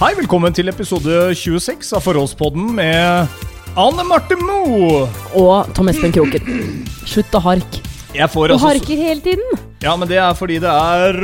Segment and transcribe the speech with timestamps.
[0.00, 3.28] Hei, velkommen til episode 26 av Forholdspodden med
[3.76, 5.02] Anne Marte Moe.
[5.36, 6.86] Og Tom Espen Kroken.
[7.04, 7.82] Slutt å harke.
[8.16, 9.60] Jeg får Du altså harker hele tiden.
[9.84, 11.20] Ja, men det er fordi det er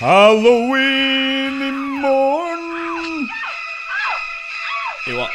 [0.00, 1.70] Halloween i
[2.02, 3.30] morgen.
[5.06, 5.30] Jo da.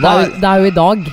[0.00, 1.12] Det det er jo i dag.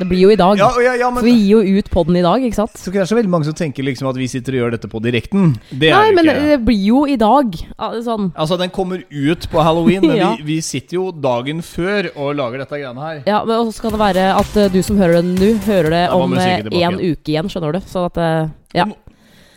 [0.00, 0.56] Det blir jo i dag.
[0.58, 2.78] Ja, ja, ja, men For vi gir jo ut podden i dag, ikke sant?
[2.80, 4.88] så det er så veldig mange som tenker liksom at vi sitter og gjør dette
[4.90, 5.52] på direkten.
[5.70, 6.46] Det Nei, men ikke.
[6.48, 7.58] det blir jo i dag.
[8.06, 8.30] Sånn.
[8.32, 12.64] Altså, den kommer ut på halloween, men vi, vi sitter jo dagen før og lager
[12.64, 13.22] dette greiene her.
[13.28, 16.02] Ja, men også kan det være at eh, du som hører det nå, hører det
[16.16, 17.80] om musikken eh, en uke igjen, skjønner du.
[17.92, 18.42] Sånn at eh,
[18.80, 18.88] Ja.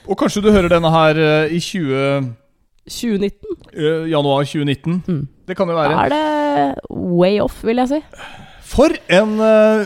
[0.03, 1.15] Og kanskje du hører denne her
[1.47, 2.25] i 20,
[2.91, 5.03] 2019 eh, januar 2019.
[5.07, 5.27] Mm.
[5.47, 5.95] Det kan jo være.
[6.05, 8.01] er det way off, vil jeg si.
[8.73, 9.85] For en eh,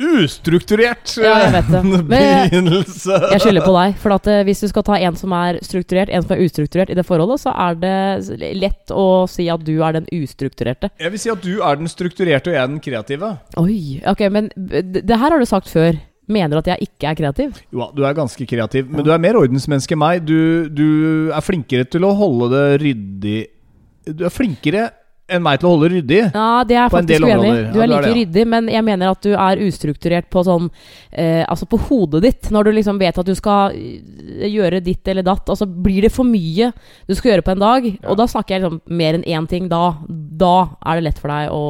[0.00, 1.78] ustrukturert Ja, jeg vet det.
[1.78, 3.18] eh, Men- begynnelse.
[3.32, 3.96] Jeg skylder på deg.
[4.02, 6.90] For at eh, hvis du skal ta en som er strukturert, en som er ustrukturert
[6.90, 10.90] i det forholdet, så er det lett å si at du er den ustrukturerte.
[10.98, 13.38] Jeg vil si at du er den strukturerte, og jeg er den kreative.
[13.56, 15.98] Oi, ok, men det, det her har du sagt før.
[16.26, 17.58] Mener du at jeg ikke er kreativ?
[17.70, 20.22] Jo du er ganske kreativ, men du er mer ordensmenneske enn meg.
[20.24, 23.42] Du, du er flinkere til å holde det ryddig
[24.08, 24.86] Du er flinkere
[25.30, 26.20] enn meg til å holde ryddig.
[26.34, 29.62] Ja, det er faktisk uenig Du er like ryddig, men jeg mener at du er
[29.64, 30.68] ustrukturert på sånn
[31.10, 32.50] eh, Altså på hodet ditt.
[32.52, 36.04] Når du liksom vet at du skal eh, gjøre ditt eller datt, og så blir
[36.04, 36.70] det for mye
[37.08, 37.88] du skal gjøre på en dag.
[37.88, 38.10] Ja.
[38.12, 39.70] Og da snakker jeg liksom mer enn én ting.
[39.72, 41.64] Da, da er det lett for deg å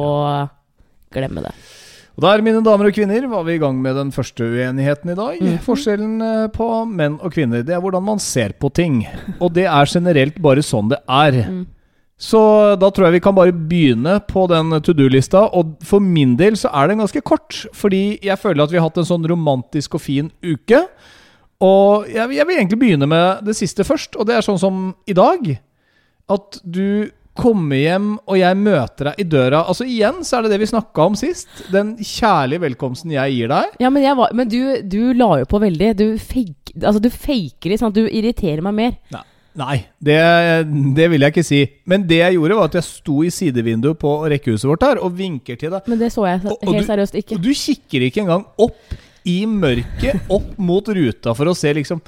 [1.15, 1.55] glemme det.
[2.15, 5.17] Og der, mine damer og kvinner, var vi i gang med den første uenigheten i
[5.19, 5.39] dag.
[5.39, 5.55] Mm.
[5.63, 9.01] Forskjellen eh, på menn og kvinner, det er hvordan man ser på ting.
[9.39, 11.41] Og det er generelt bare sånn det er.
[11.51, 11.65] Mm.
[12.15, 12.39] Så
[12.79, 15.45] da tror jeg vi kan bare begynne på den to do-lista.
[15.51, 18.87] Og for min del så er den ganske kort, fordi jeg føler at vi har
[18.87, 20.85] hatt en sånn romantisk og fin uke.
[21.63, 24.89] Og jeg, jeg vil egentlig begynne med det siste først, og det er sånn som
[25.07, 25.53] i dag.
[26.31, 29.65] At du kommer hjem, og jeg møter deg i døra.
[29.67, 31.49] Altså Igjen så er det det vi snakka om sist.
[31.73, 33.75] Den kjærlige velkomsten jeg gir deg.
[33.83, 35.91] Ja, men, jeg var, men du, du la jo på veldig.
[35.99, 38.95] Du, fake, altså, du faker litt, sånn at du irriterer meg mer.
[39.11, 40.19] Nei, det,
[40.95, 41.61] det vil jeg ikke si.
[41.87, 45.15] Men det jeg gjorde, var at jeg sto i sidevinduet på rekkehuset vårt her og
[45.15, 45.87] vinker til deg.
[45.87, 47.35] Men det så jeg Og- og helt du- seriøst ikke.
[47.35, 48.95] Og du kikker ikke engang opp
[49.25, 52.01] i mørket, opp mot ruta for å se liksom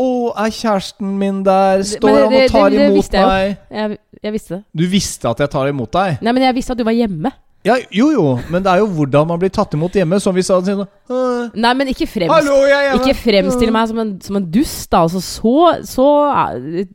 [0.00, 1.82] Å, er kjæresten min der?
[1.82, 3.56] Står det- han og tar det- det imot jeg meg?
[3.70, 4.64] Jeg, jeg visste det.
[4.74, 6.22] Du visste at jeg tar imot deg?
[6.22, 7.32] Nei, men jeg visste at du var hjemme.
[7.60, 10.16] Ja, jo jo, men det er jo hvordan man blir tatt imot hjemme.
[10.22, 12.56] Som vi sa sånn «Åh, Nei, men ikke fremst Hallo!
[12.96, 15.02] Ikke fremstill meg som en, som en dust, da.
[15.04, 15.52] Altså, så
[15.88, 16.88] så eh,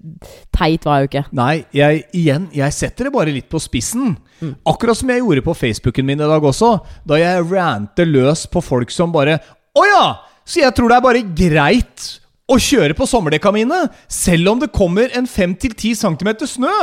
[0.56, 1.24] teit var jeg jo ikke.
[1.38, 4.16] Nei, jeg, igjen, jeg setter det bare litt på spissen.
[4.42, 4.56] Mm.
[4.74, 6.72] Akkurat som jeg gjorde på Facebooken min i dag også.
[7.06, 9.38] Da jeg ranter løs på folk som bare
[9.76, 10.06] Å ja!
[10.46, 12.10] Så jeg tror det er bare greit
[12.46, 16.74] å kjøre på sommerdekka mine, selv om det kommer en 5-10 cm snø.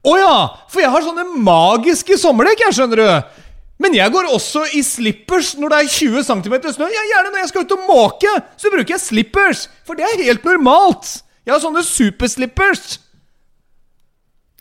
[0.00, 0.36] Å ja!
[0.72, 3.40] For jeg har sånne magiske sommerdekk, jeg, skjønner du.
[3.80, 6.88] Men jeg går også i slippers når det er 20 cm snø.
[6.92, 9.66] Ja, gjerne når jeg skal ut og måke, så bruker jeg slippers.
[9.88, 11.20] For det er helt normalt.
[11.48, 12.98] Jeg har sånne superslippers.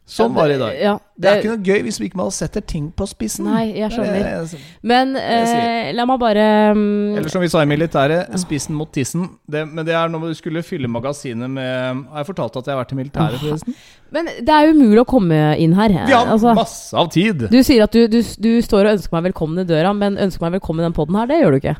[0.10, 0.74] Sånn var det i dag.
[0.82, 3.46] Ja, Det er ikke noe gøy hvis vi ikke må setter ting på spissen.
[3.46, 4.16] Nei, jeg skjønner.
[4.18, 6.72] Det er- Men eh, la meg bare er-
[7.20, 9.28] Eller som vi sa i militæret, spissen mot tissen.
[9.48, 12.76] Det, men det er når du skulle fylle magasinet med Har jeg fortalt at jeg
[12.76, 13.76] har vært i militæret, forresten?
[14.12, 15.90] Men det er umulig å komme inn her.
[16.08, 17.48] Vi har Altså, masse av tid.
[17.52, 20.42] du sier at du, du, du står og ønsker meg velkommen i døra, men ønsker
[20.50, 21.76] meg velkommen i den poden her, det gjør du ikke.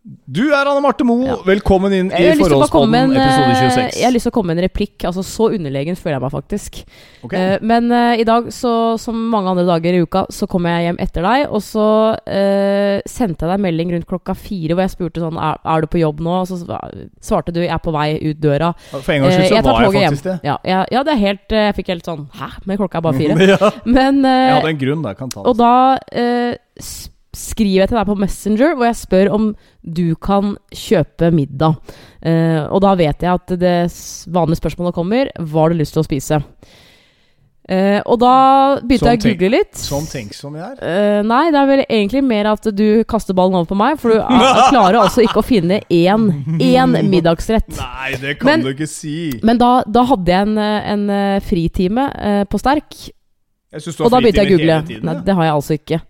[0.00, 1.26] Du er Anne Marte Moe.
[1.28, 1.34] Ja.
[1.44, 3.72] Velkommen inn i Jeg har, lyst til å bare komme Forholdspodden, med en, episode eh,
[3.76, 3.98] 26.
[3.98, 5.04] jeg har lyst til å komme med en replikk.
[5.10, 6.78] Altså, så underlegen føler jeg meg faktisk.
[7.26, 7.42] Okay.
[7.42, 8.72] Uh, men uh, i dag, så,
[9.02, 11.44] som mange andre dager i uka, så kom jeg hjem etter deg.
[11.52, 11.84] Og så
[12.16, 15.84] uh, sendte jeg deg en melding rundt klokka fire hvor jeg spurte sånn Er, er
[15.84, 16.38] du på jobb nå?
[16.40, 16.80] Og så
[17.20, 18.72] svarte du jeg er på vei ut døra.
[18.94, 20.32] For en gangs skyld Eh, så jeg var jeg faktisk hjem.
[20.32, 20.36] det.
[20.46, 22.50] Ja, ja, ja, det er helt eh, Jeg fikk helt sånn Hæ?
[22.68, 23.36] Men klokka er bare fire.
[23.52, 23.72] ja.
[23.84, 25.08] Men Jeg eh, hadde en grunn.
[25.10, 25.50] Jeg Kan ta det.
[25.50, 25.72] Og da
[26.08, 26.86] eh,
[27.36, 29.48] skriver jeg til deg på Messenger hvor jeg spør om
[29.86, 31.76] du kan kjøpe middag.
[32.22, 33.76] Eh, og da vet jeg at det
[34.34, 36.40] vanlige spørsmålet kommer Hva har du lyst til å spise?
[37.70, 39.78] Eh, og da begynte Sånn jeg å google litt.
[40.10, 40.80] Tenksom jeg er.
[40.82, 44.10] Eh, nei, det er vel egentlig mer at du kaster ballen over på meg, for
[44.10, 46.24] du er klarer altså ikke å finne én,
[46.58, 47.70] én middagsrett.
[47.78, 49.14] Nei, det kan Men- du ikke si.
[49.46, 52.96] Men da, da hadde jeg en, en eh, fritime eh, på Sterk,
[53.70, 54.80] Jeg synes du og da begynte jeg å google.
[54.90, 56.00] tiden, Nei, det har jeg altså ikke.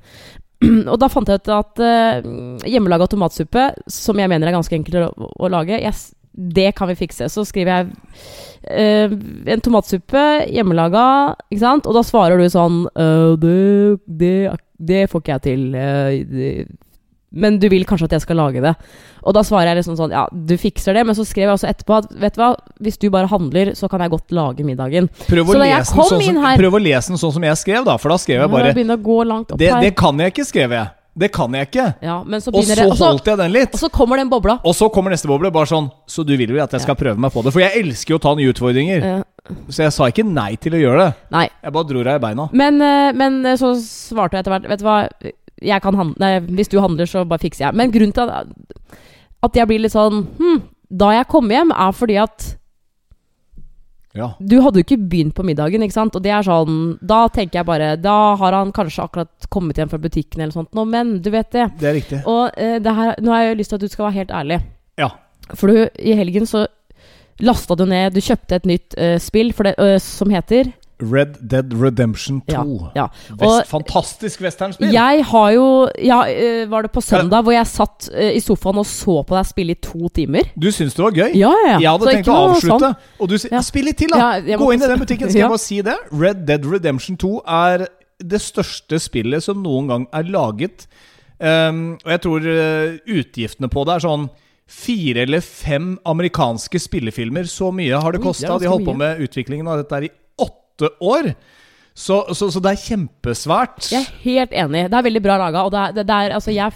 [0.93, 5.07] og da fant jeg ut at uh, hjemmelaga tomatsuppe, som jeg mener er ganske enkelt
[5.09, 7.29] å, å lage, yes, det kan vi fikse.
[7.33, 7.89] Så skriver jeg
[8.69, 9.17] uh,
[9.55, 11.07] en tomatsuppe hjemmelaga,
[11.49, 11.89] ikke sant?
[11.89, 14.37] Og da svarer du sånn uh, det, det,
[14.79, 15.67] det får ikke jeg til.
[15.75, 16.53] Uh, det,
[17.32, 18.75] men du vil kanskje at jeg skal lage det.
[19.23, 21.05] Og da svarer jeg liksom sånn Ja, du fikser det.
[21.06, 23.88] Men så skrev jeg også etterpå at vet du hva, hvis du bare handler, så
[23.88, 25.11] kan jeg godt lage middagen.
[25.29, 27.61] Prøv å, lese den kom sånn som, her- prøv å lese den sånn som jeg
[27.61, 27.97] skrev, da.
[28.00, 30.88] For da skrev jeg bare det, det kan jeg ikke, skrev jeg.
[31.21, 31.87] Det kan jeg ikke.
[32.06, 33.75] ja, men så Og så det og så, holdt jeg den litt.
[33.75, 34.61] og så kommer den bobla.
[34.65, 37.19] Og så kommer neste boble, bare sånn Så du vil vel at jeg skal prøve
[37.19, 37.53] meg på det?
[37.53, 39.03] For jeg elsker jo å ta nye utfordringer.
[39.05, 39.23] Ja.
[39.69, 41.15] Så jeg sa ikke nei til å gjøre det.
[41.35, 41.49] nei.
[41.65, 42.49] Jeg bare dro deg i beina.
[42.53, 44.99] Men, eh, men eh, så svarte jeg etter hvert Vet du hva,
[45.61, 47.77] jeg kan handle Nei, hvis du handler, så bare fikser jeg.
[47.77, 48.49] Men grunnen til at,
[49.47, 52.49] at jeg blir litt sånn Hm, da jeg kom hjem, er fordi at
[54.17, 54.33] Ja.
[54.43, 56.17] Du hadde jo ikke begynt på middagen, ikke sant?
[56.19, 59.93] Og det er sånn Da tenker jeg bare Da har han kanskje akkurat kommet hjem
[59.93, 61.69] fra butikken eller sånt nå, men du vet det.
[61.79, 62.23] Det er riktig.
[62.27, 64.61] Og eh, det her Nå har jeg lyst til at du skal være helt ærlig.
[64.99, 65.12] Ja.
[65.55, 66.67] For du, i helgen så
[67.41, 71.37] lasta du ned Du kjøpte et nytt uh, spill for det, uh, som heter Red
[71.41, 72.91] Dead Redemption 2.
[72.94, 73.06] Ja.
[73.06, 73.35] ja.
[73.41, 74.93] Vest, fantastisk westernspill.
[74.93, 75.67] Jeg har jo
[76.05, 79.37] Ja, eh, var det på søndag hvor jeg satt eh, i sofaen og så på
[79.38, 80.50] deg spille i to timer?
[80.58, 81.35] Du syns det var gøy?
[81.38, 81.79] Ja, ja.
[81.81, 82.97] Jeg hadde Så tenkt å avslutte, sånn.
[83.20, 83.61] og du sier Ja.
[83.62, 84.38] spill litt til, da!
[84.44, 85.47] Ja, Gå inn i den butikken, skal Ja.
[85.47, 85.97] jeg bare si det.
[86.12, 87.87] Red Dead Redemption 2 er
[88.20, 90.87] det største spillet som noen gang er laget.
[91.41, 94.26] Um, og jeg tror uh, utgiftene på det er sånn
[94.70, 97.49] fire eller fem amerikanske spillefilmer.
[97.49, 98.58] Så mye har det kosta.
[98.61, 100.11] De holdt på med utviklingen av dette i
[100.81, 101.32] åtte år.
[101.94, 103.91] Så, så, så det er kjempesvært.
[103.93, 104.87] Jeg er helt enig.
[104.88, 106.73] Det er veldig bra laga, og det er, det, det er Altså, jeg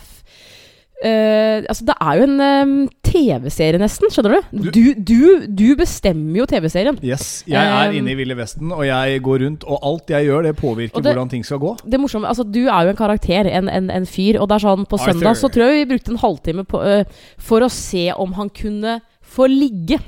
[1.05, 2.75] eh, altså, det er jo en um,
[3.05, 4.11] TV-serie, nesten.
[4.12, 4.69] Skjønner du?
[4.75, 6.99] Du, du, du bestemmer jo TV-serien.
[7.05, 10.29] Yes, Jeg er Um, inne i Ville Vesten, og jeg går rundt, og alt jeg
[10.29, 11.77] gjør, det påvirker det- hvordan ting skal gå.
[11.85, 14.41] Det morsomme, altså Du er jo en karakter, en, en, en fyr.
[14.41, 15.12] Og det er sånn på Arthur.
[15.12, 17.05] søndag så tror jeg vi brukte en halvtime på, uh,
[17.39, 19.00] for å se om han kunne
[19.35, 19.99] få ligge.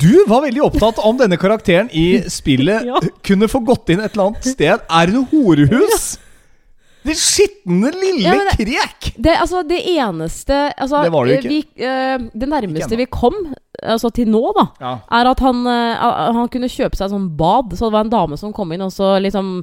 [0.00, 2.06] Du var veldig opptatt om denne karakteren i
[2.40, 3.00] spillet Ja.
[3.26, 4.84] kunne få gått inn et eller annet sted.
[4.88, 6.14] Er det noe horehus?
[7.04, 9.10] Det skitne lille Ja, det- krek!
[9.20, 11.50] Det, altså, det eneste altså, Det var det jo ikke.
[11.52, 13.34] Vi, uh, det nærmeste ikke vi kom,
[13.82, 14.92] altså til nå, da, Ja.
[15.18, 17.74] er at han, uh, han kunne kjøpe seg sånn bad.
[17.76, 19.58] Så det var en dame som kom inn, og så liksom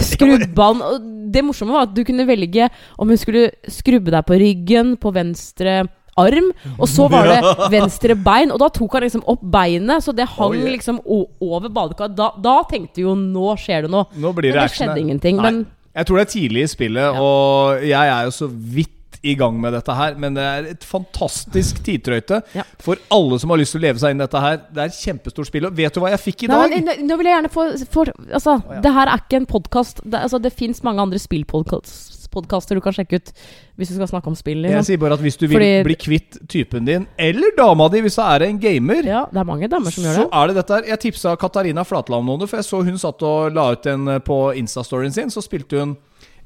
[0.00, 4.24] Skrubba han Og det morsomme var at du kunne velge om hun skulle skrubbe deg
[4.24, 5.82] på ryggen, på venstre
[6.16, 7.40] arm, og så var det
[7.76, 8.52] venstre bein.
[8.54, 12.14] Og da tok han liksom opp beinet, så det hang Oh, liksom over badekaret.
[12.16, 14.06] Da, da tenkte jo nå skjer det noe.
[14.14, 15.04] Nå blir Men det skjedde action.
[15.08, 15.36] ingenting.
[15.40, 15.50] Nei.
[15.50, 15.64] Men
[15.94, 18.90] Jeg tror det er tidlig i spillet, og jeg er jo så vidt
[19.24, 20.16] i gang med dette her.
[20.20, 22.62] Men det er et fantastisk tidtrøyte Ja.
[22.82, 24.58] for alle som har lyst til å leve seg inn i dette her.
[24.68, 25.64] Det er et kjempestort spill.
[25.70, 26.84] Og vet du hva jeg fikk i Nei, dag?
[26.84, 27.64] men, nå vil jeg gjerne få
[27.94, 28.80] for, Altså, ja.
[28.84, 30.02] det her er ikke en podkast.
[30.04, 33.32] Det, altså, det fins mange andre spillpodkaster du kan sjekke ut
[33.78, 34.62] hvis du skal snakke om spill.
[34.62, 34.84] Jeg Liksom.
[34.84, 38.16] sier bare at hvis du vil Fordi- bli kvitt typen din, eller dama di hvis
[38.16, 40.24] det er en gamer Ja, det er mange damer som gjør det.
[40.24, 42.98] Så er det dette her Jeg tipsa Katarina Flatland om det, for jeg så hun
[42.98, 45.30] satt og la ut en eh, på Insta-storyen sin.
[45.30, 45.96] Så spilte hun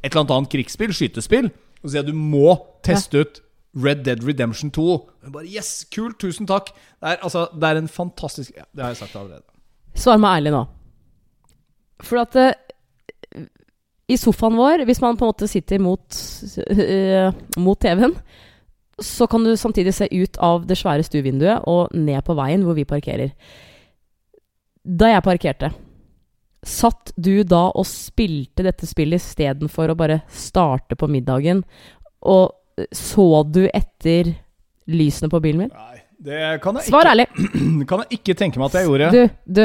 [0.05, 1.47] et eller annet annet krigsspill, skytespill.
[1.83, 3.41] Og så sier jeg du må teste ut
[3.77, 5.07] Red Dead Redemption 2.
[5.25, 6.67] Hun bare Yes, kult, tusen takk.
[7.01, 9.43] Det er, altså, det er en fantastisk ja, Det har jeg sagt allerede.
[9.95, 10.67] Svar meg ærlig nå.
[12.03, 12.53] For at eh,
[14.09, 16.21] i sofaen vår, hvis man på en måte sitter mot,
[16.73, 17.29] uh,
[17.61, 18.15] mot TV-en,
[18.99, 22.75] så kan du samtidig se ut av det svære stuevinduet og ned på veien hvor
[22.79, 23.35] vi parkerer.
[24.83, 25.71] Da jeg parkerte,
[26.67, 31.63] satt du da og spilte dette spillet istedenfor å bare starte på middagen?
[32.27, 32.51] Og
[32.81, 34.33] eh, så du etter
[34.89, 35.75] lysene på bilen min?
[35.75, 37.29] Nei, det kan jeg, Svar ærlig.
[37.37, 39.13] Det kan jeg ikke tenke meg at jeg gjorde.
[39.15, 39.65] Du, du.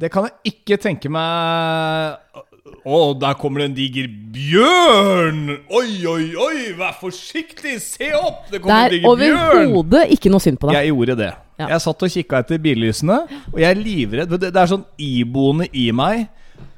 [0.00, 5.40] Det kan jeg ikke tenke meg Å, der kommer det en diger bjørn!
[5.68, 7.74] Oi, oi, oi, vær forsiktig!
[7.84, 8.46] Se opp!
[8.48, 9.18] Det kommer en er diger bjørn!
[9.20, 10.78] Det er overhodet ikke noe synd på deg.
[10.78, 11.30] Jeg gjorde det.
[11.60, 11.66] Ja.
[11.74, 13.18] Jeg satt og kikka etter billysene,
[13.52, 14.32] og jeg er livredd.
[14.32, 16.24] Det, det er sånn iboende i meg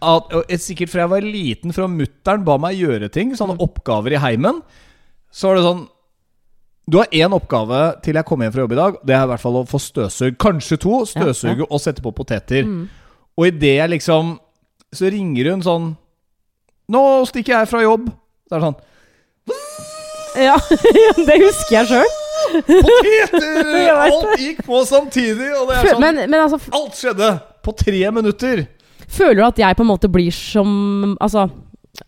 [0.02, 4.16] at, og Sikkert fra jeg var liten, fra mutter'n ba meg gjøre ting, sånne oppgaver
[4.16, 4.58] i heimen.
[5.30, 5.84] Så var det sånn
[6.86, 8.98] Du har én oppgave til jeg kommer hjem fra jobb i dag.
[9.06, 10.36] Det er i hvert fall å få støvsugd.
[10.42, 10.98] Kanskje to.
[11.10, 12.66] Støvsuge og sette på poteter.
[12.66, 12.84] Mm.
[13.38, 14.36] Og idet jeg liksom
[14.94, 15.88] Så ringer hun sånn
[16.92, 18.06] Nå stikker jeg fra jobb.
[18.46, 18.78] Så er det sånn
[20.46, 20.56] Ja,
[21.28, 22.14] det husker jeg sjøl.
[22.68, 23.88] Poteter!
[24.06, 27.30] Alt gikk på samtidig, og det er sånn Men, men altså, Alt skjedde
[27.66, 28.66] på tre minutter.
[29.08, 31.48] føler du at jeg på en måte blir som Altså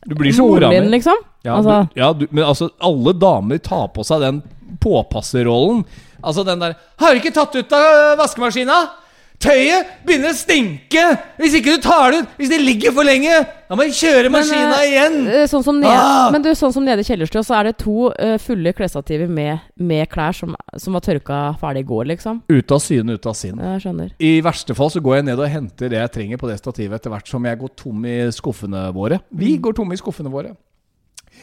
[0.07, 0.81] Du blir som mora mi.
[0.93, 1.19] liksom?
[1.47, 4.41] Ja, altså, du, ja du, men altså, alle damer tar på seg den
[4.83, 5.85] påpasserrollen.
[6.23, 8.89] Altså den der 'Har du ikke tatt ut av vaskemaskina?'
[9.39, 11.03] Tøyet begynner å stinke
[11.39, 12.31] hvis ikke du tar det ut!
[12.41, 13.37] Hvis det ligger for lenge!
[13.69, 15.19] Da må jeg kjøre maskina eh, igjen!
[15.31, 16.33] eh, sånn som nede, Ah!
[16.35, 19.63] Men du, sånn som nede i kjellerstua, så er det to uh, fulle klesstativer med,
[19.79, 22.43] med klær som, som var tørka ferdig i går, liksom.
[22.51, 23.61] Ut av syne, ut av sinn.
[23.63, 24.11] Jeg skjønner.
[24.19, 26.99] I verste fall så går jeg ned og henter det jeg trenger på det stativet
[26.99, 29.21] etter hvert som jeg går tom i skuffene våre.
[29.31, 29.63] Vi Mm.
[29.69, 30.57] går tomme i skuffene våre.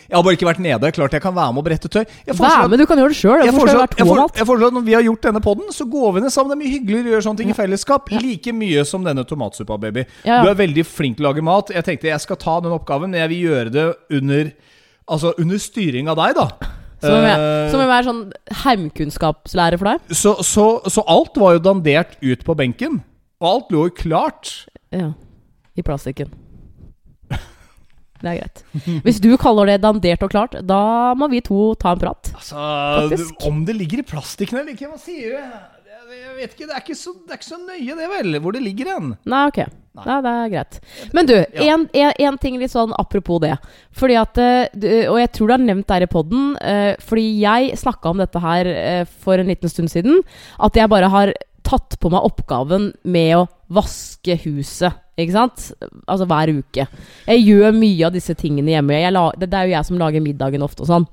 [0.05, 0.91] Jeg har bare ikke vært nede.
[0.95, 2.03] Klart jeg kan være med og brette tøy.
[2.27, 3.41] Jeg Vær med, du kan gjøre det sjøl.
[3.45, 6.13] jeg foreslår, jeg foreslår, jeg foreslår at når vi har gjort denne podden, så går
[6.15, 6.53] vi ned sammen.
[6.53, 8.11] Det er mye hyggeligere å gjøre sånne ting i fellesskap.
[8.13, 10.05] Like mye som denne tomatsuppa, baby.
[10.27, 10.43] Ja.
[10.45, 11.73] Du er veldig flink til å lage mat.
[11.73, 14.53] Jeg tenkte jeg skal ta den oppgaven, men jeg vil gjøre det under
[15.05, 16.47] Altså under styring av deg, da.
[17.03, 18.21] Som vil Eh, er sånn
[18.63, 20.15] heimkunnskapslærer for deg?
[20.17, 23.03] så, så, så alt var jo dandert ut på benken.
[23.41, 24.65] Og alt lå jo klart.
[24.89, 25.11] Ja.
[25.77, 26.31] I plastikken.
[28.21, 28.61] Det er greit.
[29.05, 32.31] Hvis du kaller det dandert og klart, da må vi to ta en prat.
[32.33, 32.55] Altså,
[33.09, 33.47] Faktisk.
[33.49, 35.55] Om det ligger i plastikken eller ikke, hva sier du?
[36.15, 38.53] Jeg, vet ikke, det er ikke, så, det er ikke så nøye, det vel, hvor
[38.55, 39.15] det ligger hen.
[39.25, 39.59] Nei, ok.
[39.95, 40.77] Nei, det er greit.
[41.15, 41.33] Men du,
[41.65, 43.53] en, en, en ting litt sånn apropos det.
[43.95, 46.49] Fordi at, eh, Og jeg tror du har nevnt det her i poden,
[46.99, 50.19] fordi jeg snakka om dette her eh, for en liten stund siden.
[50.59, 51.31] At jeg bare har
[51.65, 54.99] tatt på meg oppgaven med å vaske huset.
[55.15, 55.69] Ikke sant?
[56.11, 56.87] Altså hver uke.
[57.29, 58.99] Jeg gjør mye av disse tingene hjemme.
[59.15, 61.07] La, det, det er jo jeg som lager middagen ofte og sånn.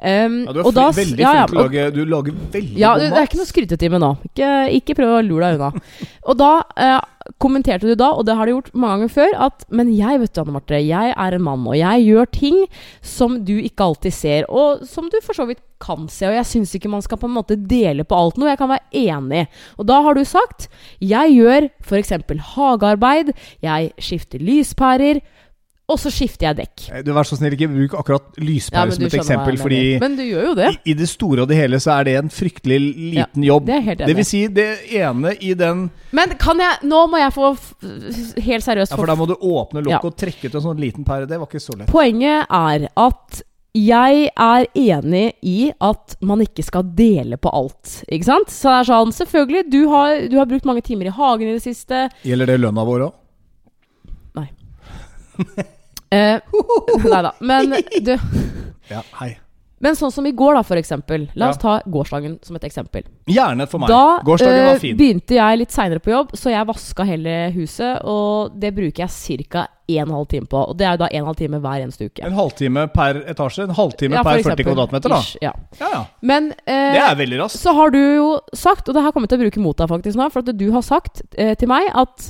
[0.00, 2.78] Um, Ja, du er da- veldig ja, ja, flink til å lage Du lager veldig
[2.80, 3.10] ja, god mat.
[3.12, 4.10] det er ikke noe skrytetime nå.
[4.30, 5.82] Ikke, ikke prøv å lure deg unna.
[6.30, 7.00] Og da uh,
[7.42, 10.32] kommenterte du da, og det har du gjort mange ganger før, at Men jeg, vet
[10.34, 12.58] du, Anne Marte, jeg er en mann, og jeg gjør ting
[13.04, 16.26] som du ikke alltid ser, og som du for så vidt kan se.
[16.28, 18.50] Og jeg syns ikke man skal på en måte dele på alt noe.
[18.50, 19.46] Jeg kan være enig.
[19.80, 20.68] Og da har du sagt
[21.00, 22.12] Jeg gjør f.eks.
[22.54, 23.32] hagearbeid,
[23.64, 25.20] jeg skifter lyspærer,
[25.90, 26.84] og så skifter jeg dekk.
[26.94, 29.80] Eh, Du Vær så snill, ikke bruk akkurat Ja, lyspære men som et eksempel, fordi.
[30.00, 30.68] Men du gjør jo det.
[30.84, 32.78] i, i det store og det hele så er det en fryktelig
[33.16, 33.66] liten jobb.
[33.66, 34.08] Det er helt enig.
[34.12, 34.68] Det vil si, det
[35.02, 35.84] ene i den
[36.16, 37.50] Men kan jeg Nå må jeg få
[38.46, 40.00] helt seriøst Ja, for da må du åpne lokket Ja.
[40.06, 41.26] og trekke ut en sånn liten pære.
[41.28, 41.90] Det var ikke så lett.
[41.90, 43.42] Poenget er at
[43.72, 48.00] jeg er enig i at man ikke skal dele på alt.
[48.10, 48.50] Ikke sant?
[48.50, 51.54] Så det er sånn, selvfølgelig, du har, du har brukt mange timer i hagen i
[51.54, 52.08] det siste.
[52.26, 53.16] Gjelder det lønna vår òg?
[56.10, 56.40] Eh,
[57.12, 57.34] nei da.
[57.40, 57.70] Men
[58.02, 58.16] du
[58.90, 59.36] Ja, hei.
[59.80, 61.22] Men sånn som i går, da, for eksempel.
[61.40, 63.06] La oss ta gårsdagen som et eksempel.
[63.32, 63.88] Gjerne for meg.
[63.88, 64.96] Da Gårsdagen eh, var fin.
[64.98, 68.02] begynte jeg litt seinere på jobb, så jeg vaska hele huset.
[68.04, 69.62] Og det bruker jeg ca.
[69.90, 70.60] 1 12 time på.
[70.68, 72.26] Og det er jo da 1 12 time hver eneste uke.
[72.28, 73.64] En halvtime per etasje.
[73.64, 74.68] En halvtime Ja, for per 40 eksempel.
[74.68, 75.22] kvadratmeter, da.
[75.24, 75.54] Ish, ja.
[75.80, 76.02] Ja, ja.
[76.28, 77.62] Men eh, Det er veldig raskt.
[77.64, 79.88] så har du jo sagt, og det her kommer jeg til å bruke mot deg
[79.96, 82.28] faktisk nå, for at du har sagt eh, til meg at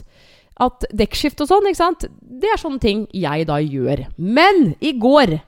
[0.60, 4.04] at dekkskift og sånn, ikke sant, det er sånne ting jeg da gjør.
[4.18, 5.38] Men i går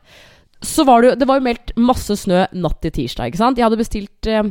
[0.62, 3.59] så var det jo Det var jo meldt masse snø natt til tirsdag, ikke sant.
[3.59, 4.47] Jeg hadde bestilt eh,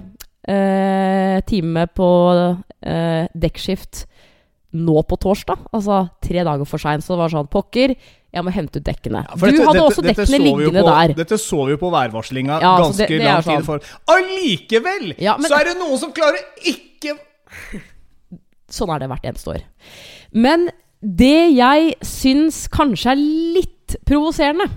[0.52, 2.08] eh, time på
[2.84, 4.06] eh, dekkskift
[4.74, 7.04] nå på torsdag, altså tre dager for seint.
[7.04, 7.92] Så det var sånn Pokker,
[8.32, 9.24] jeg må hente ut dekkene.
[9.28, 11.14] Ja, du dette- hadde også dette dekkene liggende på, der.
[11.24, 13.58] Dette så vi jo på værvarslinga Ja, ganske det- det lang sånn.
[13.58, 13.80] tid for.
[14.08, 17.18] Allikevel Ja, men- så er det noen som klarer ikke
[18.72, 19.64] Sånn er det hvert eneste år.
[20.32, 20.70] Men
[21.02, 23.22] det jeg syns kanskje er
[23.58, 24.68] litt provoserende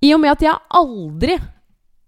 [0.00, 1.34] I og med at jeg aldri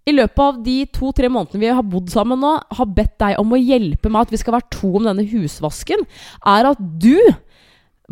[0.03, 3.53] i løpet av de to-tre månedene vi har bodd sammen nå, har bedt deg om
[3.55, 6.03] å hjelpe meg at vi skal være to om denne husvasken,
[6.43, 7.15] er at du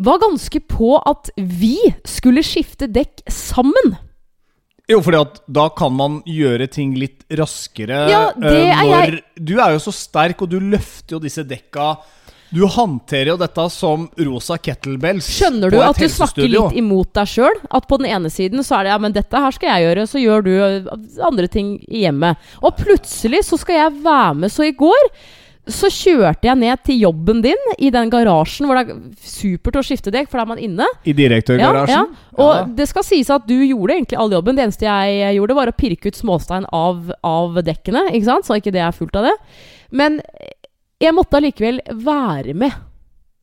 [0.00, 1.76] var ganske på at vi
[2.08, 3.92] skulle skifte dekk sammen.
[4.90, 8.00] Jo, fordi at da kan man gjøre ting litt raskere.
[8.10, 11.44] Ja, det eh, er når, Du er jo så sterk, og du løfter jo disse
[11.46, 11.94] dekka.
[12.52, 17.30] Du håndterer jo dette som rosa kettlebells Skjønner du at du snakker litt imot deg
[17.32, 17.60] sjøl?
[17.72, 20.08] At på den ene siden så er det ja, men dette her skal jeg gjøre,
[20.10, 20.52] så gjør du
[21.24, 22.36] andre ting i hjemmet.
[22.60, 24.52] Og plutselig så skal jeg være med.
[24.52, 25.08] Så i går
[25.72, 29.82] så kjørte jeg ned til jobben din i den garasjen hvor det er supert å
[29.86, 30.88] skifte dekk, for da er man inne.
[31.06, 32.08] I direktørgarasjen.
[32.10, 32.64] Ja, Og Ja.
[32.80, 34.56] det skal sies at du gjorde egentlig all jobben.
[34.58, 38.44] Det eneste jeg gjorde, var å pirke ut småstein av, av dekkene, ikke sant?
[38.44, 39.36] så ikke det er fullt av det.
[39.92, 40.20] Men
[41.02, 42.80] jeg måtte allikevel være med.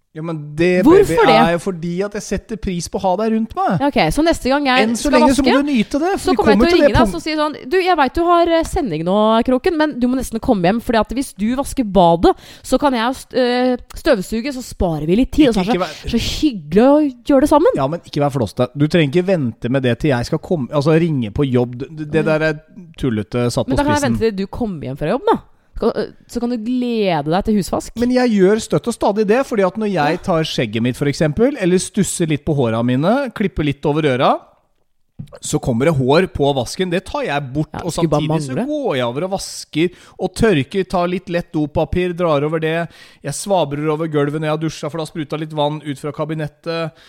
[0.09, 1.33] Ja, men det Hvorfor baby, det?
[1.37, 3.83] er jo fordi at jeg setter pris på å ha deg rundt meg.
[3.85, 6.13] Ok, Så neste gang jeg Enn så skal lenge vaske så må du nyte det.
[6.23, 8.51] Så kommer jeg til å ringe deg og si sånn Du, jeg veit du har
[8.57, 10.79] eh, sending nå, Kroken, men du må nesten komme hjem.
[10.81, 12.33] Fordi at hvis du vasker badet,
[12.65, 15.51] så kan jeg øh, støvsuge, så sparer vi litt tid.
[15.51, 16.97] Og så Ikke- det så, hyggelig å
[17.29, 17.77] gjøre det sammen.
[17.77, 18.65] Ja, men ikke vær flåste.
[18.73, 21.85] Du trenger ikke vente med det til jeg skal komme Altså ringe på jobb.
[21.85, 22.59] Det, der er
[22.97, 23.77] tullete satt på spissen.
[23.77, 25.37] Men da kan jeg vente til du kommer hjem fra jobb, da.
[25.79, 27.95] Så kan du glede deg til husvask.
[27.99, 31.23] Men jeg gjør støtt og stadig det, fordi at når jeg tar skjegget mitt f.eks.,
[31.23, 34.33] eller stusser litt på håra mine, klipper litt over øra,
[35.43, 36.91] så kommer det hår på vasken.
[36.91, 37.71] Det tar jeg bort.
[37.75, 40.87] Ja, og samtidig så går jeg over og vasker og tørker.
[40.89, 42.77] Tar litt lett dopapir, drar over det.
[43.25, 46.01] Jeg svabrer over gulvet når jeg har dusja, for det har spruta litt vann ut
[46.01, 47.03] fra kabinettet.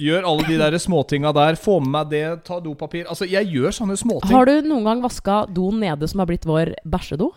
[0.00, 1.58] Gjør alle de der småtinga der.
[1.60, 3.06] Få med meg det, ta dopapir.
[3.10, 4.32] Altså, jeg gjør sånne småting.
[4.32, 7.30] Har du noen gang vaska doen nede som har blitt vår bæsjedo?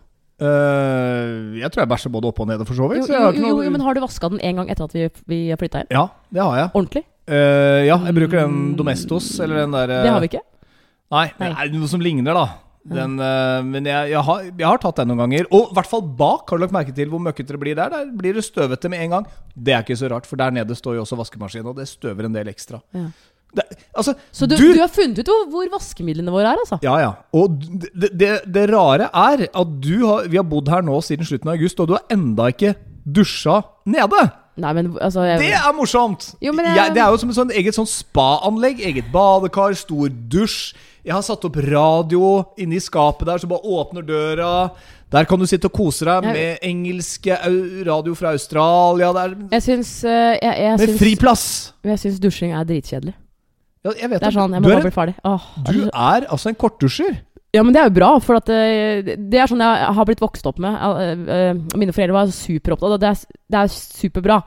[0.44, 3.08] Uh, jeg tror jeg bæsjer både oppe og nede, for så vidt.
[3.08, 5.40] Jo, jo, jo, jo, men har du vaska den en gang etter at vi, vi
[5.60, 5.94] flytta inn?
[5.94, 6.72] Ja, det har jeg.
[6.74, 7.04] Ordentlig?
[7.30, 10.44] Uh, ja, jeg bruker den Domestos, eller den der uh, Det har vi ikke.
[11.14, 11.54] Nei, det Nei.
[11.62, 12.63] er noe som ligner, da.
[12.84, 15.46] Den, uh, men jeg, jeg, har, jeg har tatt den noen ganger.
[15.56, 16.50] Og i hvert fall bak.
[16.52, 17.90] Har du lagt merke til hvor møkkete det blir der?
[17.94, 19.28] Der blir det støvete med en gang.
[19.56, 22.28] Det er ikke så rart, for der nede står jo også vaskemaskinen, og det støver
[22.28, 22.82] en del ekstra.
[22.94, 23.06] Ja.
[23.54, 23.64] Det,
[23.96, 26.80] altså, Så du, Du- du, har funnet ut hvor, hvor vaskemidlene våre er, altså?
[26.82, 27.12] Ja, ja.
[27.38, 27.60] Og
[27.94, 31.52] det, det, det rare er at du har, vi har bodd her nå siden slutten
[31.52, 32.74] av august, og du har enda ikke
[33.06, 34.24] dusja nede.
[34.58, 36.32] Nei, men altså jeg, Det er morsomt!
[36.42, 38.82] Jo, jeg- jeg, det er jo som et sånn eget sånn spa-anlegg.
[38.86, 40.74] Eget badekar, stor dusj.
[41.04, 44.72] Jeg har satt opp radio inni skapet der, så bare åpner døra.
[45.12, 47.36] Der kan du sitte og kose deg Jeg- med engelske
[47.86, 49.12] radio fra Australia.
[49.14, 51.74] Der, Jeg syns eh, jeg, jeg, med syns- fri plass.
[51.84, 53.14] jeg syns dusjing er dritkjedelig.
[53.84, 55.16] Ja, jeg vet Det er sånn, jeg må bare bli ferdig.
[55.26, 57.18] Åh, du er altså en kortdusjer.
[57.54, 60.22] Ja, men det er jo bra, for at eh, det er sånn jeg har blitt
[60.24, 60.74] vokst opp med.
[60.74, 63.20] Eh, eh, Mine foreldre var superopptatt, og det er,
[63.54, 64.40] det er superbra.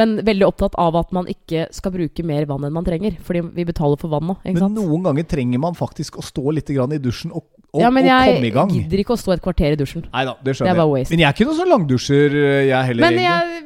[0.00, 3.18] Men veldig opptatt av at man ikke skal bruke mer vann enn man trenger.
[3.26, 4.80] Fordi vi betaler for vann nå, Men sant?
[4.80, 7.44] noen ganger trenger man faktisk å stå litt i dusjen og,
[7.74, 8.72] og, ja, men og komme i gang.
[8.72, 10.08] Jeg gidder ikke å stå et kvarter i dusjen.
[10.08, 11.10] Nei da, det Det skjønner er bare jeg.
[11.12, 12.40] Men jeg er ikke noen sånn langdusjer,
[12.70, 13.04] jeg heller.
[13.10, 13.63] Men jeg,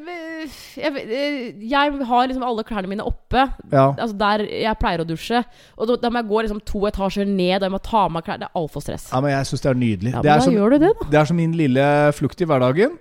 [0.78, 3.44] jeg, jeg, jeg har liksom alle klærne mine oppe.
[3.72, 3.86] ja.
[3.94, 5.42] Altså Der jeg pleier å dusje.
[5.76, 8.14] Og da, da må jeg gå liksom to etasjer ned, og jeg må ta av
[8.14, 8.40] meg klær.
[8.40, 9.08] Det er altfor stress.
[9.12, 10.12] ja, men jeg syns det er nydelig.
[10.14, 11.08] Ja, det, er da som, gjør du det, da.
[11.12, 12.98] det er som min lille flukt i hverdagen.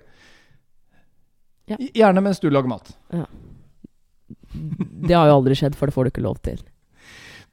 [1.68, 1.78] Ja.
[2.02, 2.90] Gjerne mens du lager mat.
[4.48, 6.60] Det har jo aldri skjedd, for det får du ikke lov til.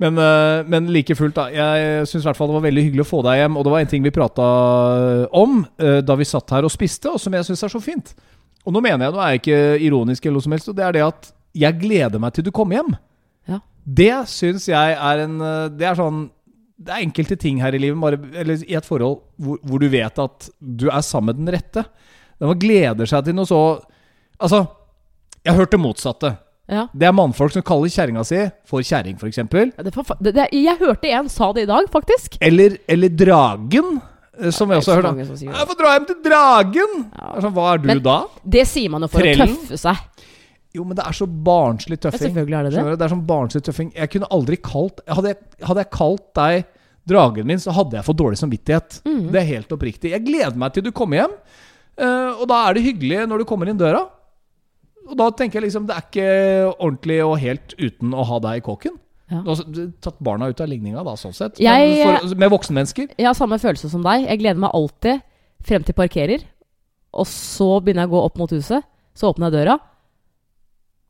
[0.01, 1.47] Men, eh, men like fullt, da.
[1.51, 3.57] Jeg syns i hvert fall det var veldig hyggelig å få deg hjem.
[3.57, 4.47] Og det var en ting vi prata
[5.35, 8.15] om eh, da vi satt her og spiste, og som jeg syns er så fint.
[8.65, 10.85] Og nå mener jeg, nå er jeg ikke ironisk eller noe som helst, og det
[10.85, 12.95] er det at jeg gleder meg til du kommer hjem.
[13.49, 13.59] Ja.
[13.85, 16.23] Det syns jeg er en eh, Det er sånn
[16.81, 19.87] Det er enkelte ting her i livet, bare, eller i et forhold hvor, hvor du
[19.93, 21.85] vet at du er sammen med den rette.
[22.39, 23.61] Den man gleder seg til noe så
[24.35, 24.65] Altså,
[25.45, 26.33] jeg har hørt det motsatte.
[26.67, 26.87] Ja.
[26.91, 29.37] Det er mannfolk som kaller kjerringa si for kjerring, f.eks.
[29.39, 32.35] Jeg hørte en sa det i dag, faktisk.
[32.43, 34.01] Eller, eller Dragen,
[34.51, 35.41] som jeg også har hørt.
[35.41, 36.95] Jeg får dra hjem til Dragen!
[37.15, 37.31] Ja.
[37.41, 38.17] Sånn, hva er du Men- da?
[38.43, 39.47] Det sier man jo for Trellen?
[39.55, 39.97] å tøffe seg.
[40.75, 42.19] Jo, men det er så barnslig Ja, tøffing.
[42.35, 42.97] selvfølgelig er det det.
[42.99, 43.93] Det er sånn barnslig tøffing.
[43.95, 46.65] Jeg kunne aldri kalt Hadde jeg, hadde jeg kalt deg
[47.07, 49.01] Dragen min, så hadde jeg fått dårlig samvittighet.
[49.05, 49.31] Mm.
[49.31, 50.09] Det er helt oppriktig.
[50.11, 51.33] Jeg gleder meg til du kommer hjem,
[52.01, 54.01] eh, og da er det hyggelig når du kommer inn døra.
[55.07, 58.57] Og da tenker jeg liksom Det er ikke ordentlig og helt uten å ha deg
[58.57, 58.97] i kåken.
[59.31, 59.41] Ja.
[60.01, 61.57] Tatt barna ut av ligninga da, sånn sett.
[61.59, 63.07] Jeg- for, med voksenmennesker.
[63.17, 64.27] Jeg har samme følelse som deg.
[64.27, 65.21] Jeg gleder meg alltid
[65.65, 66.43] frem til parkerer.
[67.13, 68.83] Og så begynner jeg å gå opp mot huset.
[69.15, 69.79] Så åpner jeg døra,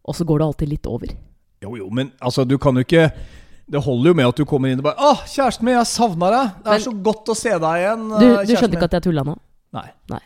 [0.06, 1.08] og så går det alltid litt over.
[1.64, 3.12] Jo, jo, men altså, du kan jo ikke
[3.68, 6.30] Det holder jo med at du kommer inn og bare 'Å, kjæresten min, jeg savna
[6.30, 6.52] deg.
[6.62, 8.84] Det er Men- så godt å se deg igjen.' Du, eh, du skjønte min.» ikke
[8.84, 9.36] at jeg tulla nå?
[9.74, 9.90] Nei.
[10.08, 10.20] Nei.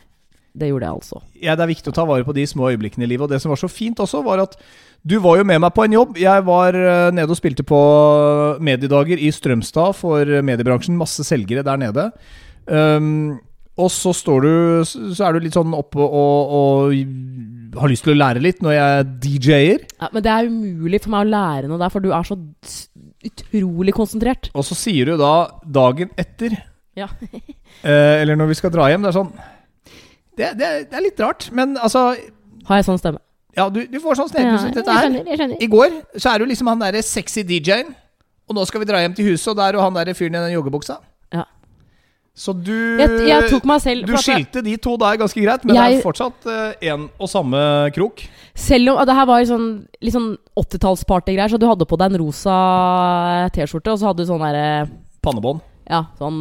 [0.52, 1.20] Det gjorde jeg altså.
[1.40, 3.26] Ja, det er viktig å ta vare på de små øyeblikkene i livet.
[3.28, 4.56] Og det som var så fint også, var at
[5.06, 6.16] du var jo med meg på en jobb.
[6.20, 7.78] Jeg var eh, nede og spilte på
[8.60, 10.98] mediedager i Strømstad for mediebransjen.
[10.98, 12.08] Masse selgere der nede.
[12.66, 13.38] Um,
[13.80, 14.50] og så står du
[14.84, 18.74] Så er du litt sånn oppe og, og har lyst til å lære litt når
[18.76, 19.86] jeg DJ-er.
[20.02, 22.36] Ja, men det er umulig for meg å lære noe der, for du er så
[23.30, 24.50] utrolig konsentrert.
[24.56, 25.32] Og så sier du da
[25.64, 26.58] dagen etter
[26.98, 27.06] Ja.
[27.86, 29.06] eh, Eller når vi skal dra hjem.
[29.06, 29.32] Det er sånn
[30.40, 32.08] Det, det, det er litt rart, men altså
[32.68, 33.20] Har jeg sånn stemme?
[33.58, 34.72] Ja, du, du får sånn Ja, snekkmusikk.
[34.72, 35.30] jeg Dette her skjønner.
[35.32, 35.62] Jeg skjønner.
[35.62, 37.88] I går så er du liksom han derre sexy DJ-en,
[38.48, 40.38] og nå skal vi dra hjem til huset, og da er du han derre fyren
[40.38, 40.96] i den joggebuksa.
[41.34, 41.44] Ja.
[42.40, 45.64] Så du Jeg, jeg tok meg selv Du jeg- skilte de to der ganske greit,
[45.66, 46.46] men det er fortsatt
[46.80, 47.58] én og samme
[47.92, 48.22] krok.
[48.54, 49.66] Selv om det her var sånn,
[50.00, 52.56] litt sånn 80-tallspartygreier, så du hadde på deg en rosa
[53.52, 54.88] T-skjorte, og så hadde du sånn derre
[55.20, 55.60] Pannebånd.
[55.90, 56.38] Ja, sånn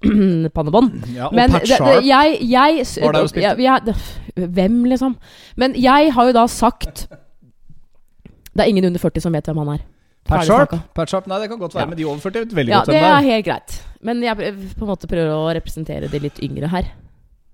[0.04, 0.92] svettepannebånd.
[1.14, 2.04] Ja, og Men Pat det, det, Sharp.
[2.04, 3.48] jeg, jeg Var der og spilte.
[3.48, 5.16] jeg- jeg- det- Hvem, liksom?
[5.56, 7.08] Men jeg har jo da sagt
[8.56, 9.78] Det er ingen under 40 som vet hvem han er.
[10.24, 10.68] Pat Ferdig Sharp?
[10.70, 10.82] snakka.
[10.94, 11.26] Pat Sharp?
[11.26, 11.86] Nei, det kan godt være, Ja.
[11.88, 13.30] men de over 40 vet veldig Ja, godt det hvem det er.
[13.34, 13.82] helt greit.
[14.02, 16.84] Men jeg på en måte prøver å representere de litt yngre her.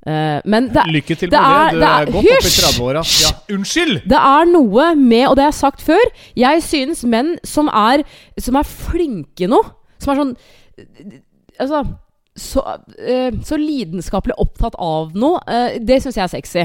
[0.07, 1.73] Eh, men det, Lykke til det med er- det.
[1.73, 2.61] Du det er, er- godt Hysj!
[2.63, 3.03] 30-åra.
[3.23, 4.03] Ja, unnskyld!
[4.09, 6.05] det er noe med, og det har jeg sagt før
[6.37, 8.05] Jeg synes menn som er,
[8.39, 9.61] som er flinke nå,
[9.99, 10.37] som er sånn
[11.61, 11.97] Altså
[12.37, 12.63] så,
[12.99, 16.65] eh, så lidenskapelig opptatt av noe, eh, det syns jeg er sexy.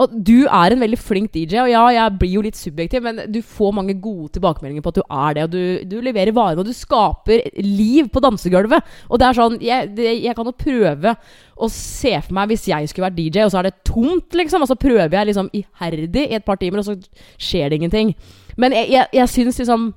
[0.00, 3.20] Og du er en veldig flink DJ, og ja, jeg blir jo litt subjektiv, men
[3.28, 6.64] du får mange gode tilbakemeldinger på at du er det, og du, du leverer varene,
[6.64, 8.96] og du skaper liv på dansegulvet.
[9.10, 11.14] Og det er sånn Jeg, det, jeg kan jo prøve
[11.60, 14.64] å se for meg hvis jeg skulle vært DJ, og så er det tomt, liksom,
[14.64, 16.96] og så prøver jeg liksom iherdig i et par timer, og så
[17.36, 18.14] skjer det ingenting.
[18.56, 19.90] Men jeg, jeg, jeg syns liksom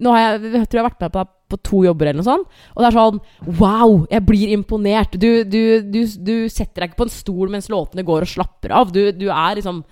[0.00, 2.28] Nå har jeg, jeg tror jeg har vært med på, på to jobber eller noe
[2.28, 2.60] sånt.
[2.74, 3.18] Og det er sånn
[3.60, 3.96] Wow!
[4.10, 5.16] Jeg blir imponert.
[5.20, 8.72] Du, du, du, du setter deg ikke på en stol mens låtene går og slapper
[8.80, 8.94] av.
[8.94, 9.82] Du, du er liksom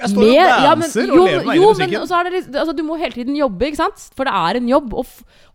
[0.00, 0.46] Jeg står og ja,
[0.76, 2.32] men- danser jo, og lever meg inn i musikken.
[2.36, 4.06] litt, altså, Du må hele tiden jobbe, ikke sant?
[4.16, 5.06] For det er en jobb å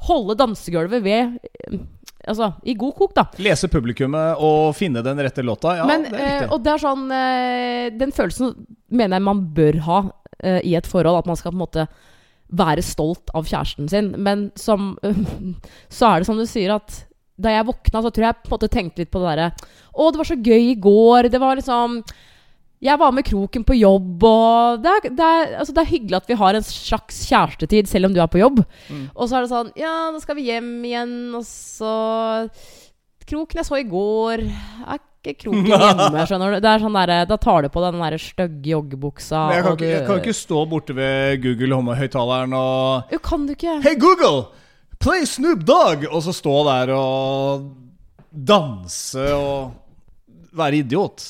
[0.09, 1.37] holde dansegulvet ved
[1.71, 1.77] eh,
[2.25, 3.27] Altså, i god kok, da.
[3.37, 5.75] Lese publikummet og finne den rette låta.
[5.77, 6.47] Ja, men, det er eh, riktig.
[6.55, 8.55] og det er sånn eh, Den følelsen
[8.89, 9.99] mener jeg man bør ha
[10.41, 11.19] eh, i et forhold.
[11.21, 11.85] At man skal på en måte
[12.53, 14.13] være stolt av kjæresten sin.
[14.21, 14.93] Men som
[15.89, 17.03] Så er det som du sier, at
[17.35, 19.49] da jeg våkna, så tror jeg på en måte tenkte litt på det derre
[19.91, 21.29] Å, det var så gøy i går.
[21.33, 21.99] Det var liksom
[22.85, 26.17] jeg var med kroken på jobb, og det er, det, er, altså det er hyggelig
[26.19, 28.59] at vi har en slags kjærestetid selv om du er på jobb.
[28.91, 29.05] Mm.
[29.15, 31.93] Og så er det sånn Ja, nå skal vi hjem igjen, og så
[33.25, 36.57] Kroken jeg så i går Er ikke kroken hjemme, skjønner du?
[36.63, 39.45] Det er sånn der, Da tar du på den der stygge joggebuksa.
[39.49, 43.47] Men jeg kan, ikke, jeg kan ikke stå borte ved Google Home-høyttaleren og Jo, kan
[43.47, 43.79] du ikke?
[43.85, 44.45] Hey Google,
[45.01, 46.05] play Snoop Dogg!
[46.11, 47.71] Og så stå der og
[48.35, 49.73] danse og
[50.55, 51.25] være idiot.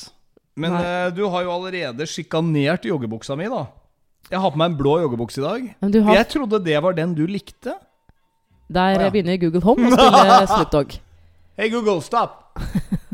[0.56, 0.84] Men Nei.
[0.84, 3.66] eh, du har jo allerede sjikanert joggebuksa mi, da.
[4.30, 5.66] Jeg har på meg en blå joggebukse i dag.
[5.84, 7.76] Men du har, Jeg trodde det var den du likte.
[8.66, 9.10] Der ah, ja.
[9.14, 10.96] begynner Google Home å spille Snoop Dogg.
[11.56, 12.42] Hey Google, stop!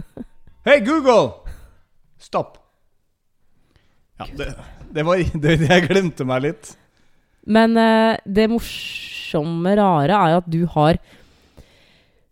[0.65, 1.31] Hey Google!
[2.23, 2.59] Stopp.
[4.19, 4.55] Ja, det,
[4.95, 6.75] det var det, Jeg glemte meg litt.
[7.51, 11.01] Men eh, det morsomme, rare, er jo at du har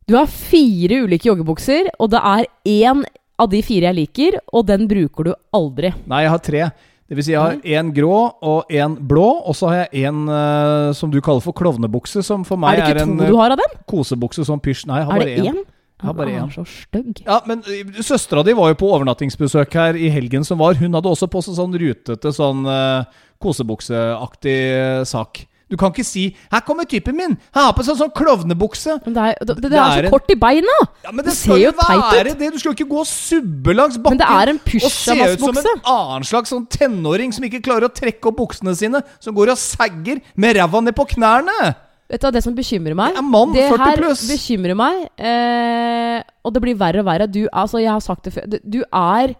[0.07, 3.03] Du har fire ulike joggebukser, og det er én
[3.41, 5.91] av de fire jeg liker, og den bruker du aldri.
[6.11, 6.63] Nei, jeg har tre.
[7.11, 10.23] Det vil si jeg har én grå og én blå, og så har jeg en
[10.31, 13.33] eh, som du kaller for klovnebukse, som for meg er det er, en to eh,
[13.33, 13.79] du har av dem?
[13.91, 14.85] kosebukse som pysj.
[14.91, 15.59] Nei, jeg har Er bare én.
[15.65, 15.65] én?
[16.03, 16.47] Bare én.
[16.49, 17.23] er så stygg.
[17.27, 20.75] Ja, men uh, søstera di var jo på overnattingsbesøk her i helgen som var.
[20.81, 23.05] Hun hadde også på seg sånn rutete, sånn uh,
[23.41, 25.47] kosebukseaktig eh, sak.
[25.71, 27.37] Du kan ikke si 'Her kommer typen min!
[27.55, 28.97] Han har på seg sånn klovnebukse'.
[29.07, 30.77] Men det er, det, det, Det er er så en- kort i beina!
[31.05, 32.53] Ja, men Det det, ser skal jo være det!
[32.53, 35.15] Du skal jo ikke gå og subbe langs bakken Men det er en og se
[35.15, 39.03] ut som en annen slags sånn tenåring som ikke klarer å trekke opp buksene sine,
[39.21, 41.77] som går og sagger med ræva ned på knærne!
[42.11, 43.15] Vet du hva det som bekymrer meg?
[43.15, 47.31] Jeg er mann, det her bekymrer meg, eh, og det blir verre og verre.
[47.31, 48.49] Du, altså, jeg har sagt det før.
[48.51, 49.37] Du, du er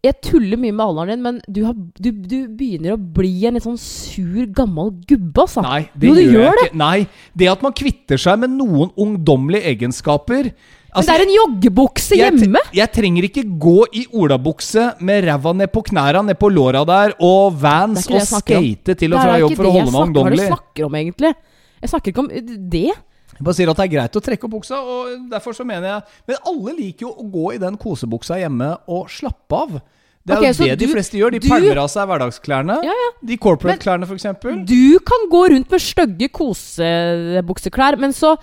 [0.00, 3.58] Jeg tuller mye med alderen din, men du, har, du, du begynner å bli en
[3.58, 5.60] litt sånn sur, gammel gubbe, altså.
[5.60, 6.80] Nei, det Jo, du gjør, jeg ikke.
[6.80, 6.98] Nei,
[7.36, 10.54] det at man kvitter seg med noen ungdommelige egenskaper
[10.90, 12.60] men det er en joggebukse hjemme!
[12.74, 17.14] Jeg trenger ikke gå i olabukse med ræva ned på knæra, ned på låra der,
[17.22, 19.86] og Vans ikke det og jeg skate til og fra jobb for å det jeg
[19.86, 20.40] holde meg ungdommelig.
[20.40, 21.32] Det er det jeg du snakker om, egentlig?
[21.80, 22.28] Jeg snakker ikke om
[22.70, 22.90] det.
[22.90, 25.86] Jeg bare sier at det er greit å trekke opp buksa, og derfor så mener
[25.88, 29.80] jeg Men alle liker jo å gå i den kosebuksa hjemme og slappe av.
[30.20, 31.30] Det er okay, jo det de du- fleste gjør.
[31.32, 32.76] De du- pælmer av seg hverdagsklærne.
[32.84, 33.10] Ja, ja.
[33.24, 34.64] De corporate-klærne, eksempel.
[34.68, 38.34] Du kan gå rundt med stygge kosebukseklær, men så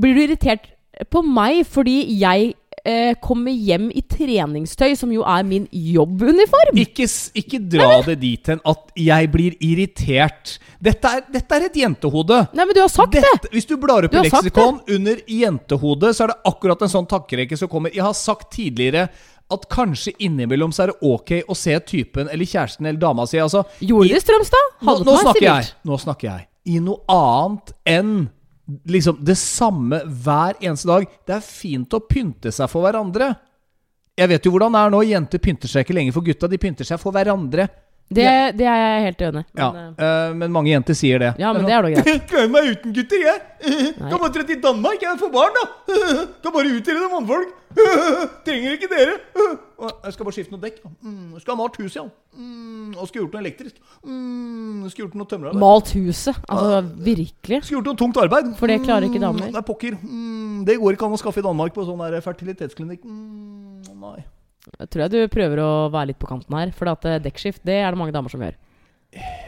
[0.00, 0.66] blir du irritert
[1.10, 6.78] på meg fordi jeg eh, kommer hjem i treningstøy, som jo er min jobbuniform.
[6.80, 7.06] Ikke,
[7.40, 10.58] ikke dra det dit hen at jeg blir irritert.
[10.80, 12.42] Dette er, dette er et jentehode.
[12.56, 13.24] Nei, men du har sagt det!
[13.52, 17.58] Hvis du blar opp i leksikon under jentehode, så er det akkurat en sånn takkerekke
[17.60, 17.92] som kommer.
[17.94, 19.08] Jeg har sagt tidligere
[19.50, 23.40] at kanskje innimellom så er det ok å se typen eller kjæresten eller dama si.
[23.42, 24.76] Altså, Gjorde i- Strømstad?
[24.86, 25.72] nå, nå snakker jeg.
[25.90, 26.46] Nå snakker jeg.
[26.70, 28.12] I noe annet enn
[28.90, 31.06] liksom det samme hver eneste dag.
[31.26, 33.32] Det er fint å pynte seg for hverandre.
[34.18, 35.02] Jeg vet jo hvordan det er nå.
[35.08, 36.50] Jenter pynter seg ikke lenger for gutta.
[36.50, 37.68] De pynter seg for hverandre.
[38.10, 38.26] Det,
[38.58, 39.46] det er jeg helt enig i.
[39.60, 41.28] Ja, Men, eh, men mange jenter sier det.
[41.38, 42.08] Ja, men det er da greit.
[42.10, 43.42] Jeg klarer meg uten gutter, jeg.
[44.00, 45.64] Kan bare dra til Danmark, jeg får barn, da.
[46.42, 47.52] Kan bare utdele det mannfolk.
[48.46, 49.14] Trenger ikke dere.
[49.38, 50.80] Jeg skal bare skifte noe dekk.
[51.06, 52.06] Mm, jeg skal ha malt huset, ja.
[52.34, 53.78] Mm, og skulle gjort noe elektrisk.
[54.02, 55.62] Mm, skulle gjort noe tømmerarbeid.
[55.62, 56.40] Malt huset.
[56.50, 57.62] Altså, virkelig.
[57.62, 58.50] Skulle gjort noe tungt arbeid.
[58.58, 59.52] For det klarer ikke damer.
[59.54, 60.00] Nei, pokker.
[60.66, 63.06] Det går ikke an å skaffe i Danmark på sånn fertilitetsklinikk.
[64.80, 66.74] Jeg tror jeg du prøver å være litt på kanten her.
[66.76, 68.56] For at eh, dekkskift, det er det mange damer som gjør.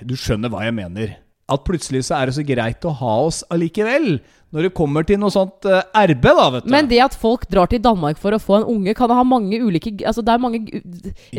[0.05, 1.16] Du skjønner hva jeg mener.
[1.53, 4.21] At plutselig så er det så greit å ha oss allikevel.
[4.53, 6.71] Når det kommer til noe sånt uh, RB, da, vet du.
[6.73, 9.57] Men det at folk drar til Danmark for å få en unge, kan ha mange
[9.64, 10.61] ulike Altså, det er mange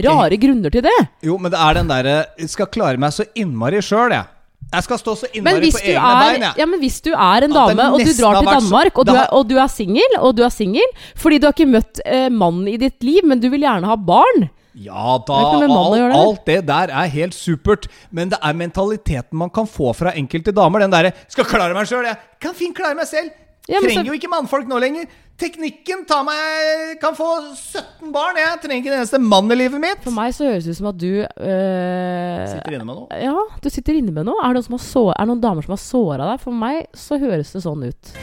[0.05, 0.95] rare grunner til det.
[1.25, 2.15] Jo, men det er den derre
[2.49, 4.25] skal klare meg så innmari sjøl, jeg.
[4.73, 6.57] Jeg skal stå så innmari på egne er, bein, jeg.
[6.63, 9.27] ja, men hvis du er en dame, og du drar til Danmark, og du er,
[9.29, 12.67] og du er singel, og du er singel fordi du har ikke møtt eh, mannen
[12.71, 16.17] i ditt liv, men du vil gjerne ha barn Ja da, Det alt, det.
[16.17, 17.85] alt det der er helt supert.
[18.09, 20.81] Men det er mentaliteten man kan få fra enkelte damer.
[20.81, 22.17] Den derre 'Skal klare meg sjøl, jeg.
[22.41, 23.29] Kan fint klare meg selv'.
[23.69, 25.05] Ja, men trenger så- jo ikke mannfolk nå lenger.
[25.39, 28.59] Teknikken tar meg Kan få 17 barn, jeg.
[28.61, 30.03] Trenger ikke en eneste mann i livet mitt.
[30.03, 32.47] For meg så høres det ut som at du øh...
[32.51, 33.07] Sitter inne med noe.
[33.23, 34.43] Ja, du sitter inne med noe.
[34.43, 36.43] Er det noen, som har så, er det noen damer som har såra deg?
[36.43, 38.13] For meg så høres det sånn ut.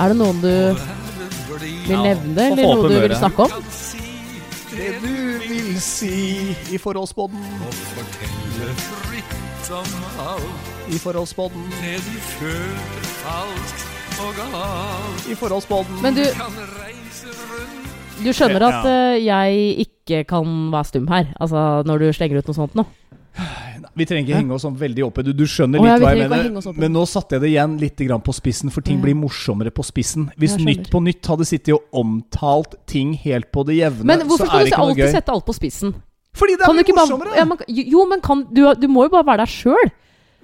[0.00, 0.48] Er det noen du
[1.86, 3.50] vil nevne, ja, eller noe du vil snakke om?
[4.76, 7.44] det du vil si i forholdsbåten.
[7.66, 9.92] Og fortelle fritt om
[10.28, 11.68] alt I forholdsbåten.
[11.80, 15.30] det du føler falskt og.
[15.30, 16.22] I forholdsbåten Men du,
[18.24, 18.92] du skjønner at Ja.
[19.16, 21.32] eh, jeg ikke kan være stum her?
[21.40, 22.86] Altså når du slenger ut noe sånt nå?
[23.96, 25.22] Vi trenger ikke henge oss sånn veldig oppe.
[25.24, 26.72] Du, du skjønner Å, ja, litt vi hva jeg trenger ikke å henge oss mener.
[26.72, 29.02] opp i Men nå satte jeg det igjen litt grann på spissen, for ting Ja.
[29.04, 30.26] blir morsommere på spissen.
[30.36, 30.76] Hvis Jeg skjønner.
[30.80, 34.44] Nytt på Nytt hadde sittet og omtalt ting helt på det jevne, Men så hvorfor
[34.44, 35.12] er skal det du ikke noe alltid gøy.
[35.12, 35.94] sette alt på spissen?
[36.36, 37.36] Fordi det er Kan du mye ikke bare, morsommere!
[37.36, 39.90] ja, man, jo, men kan, du, du må jo bare være deg sjøl.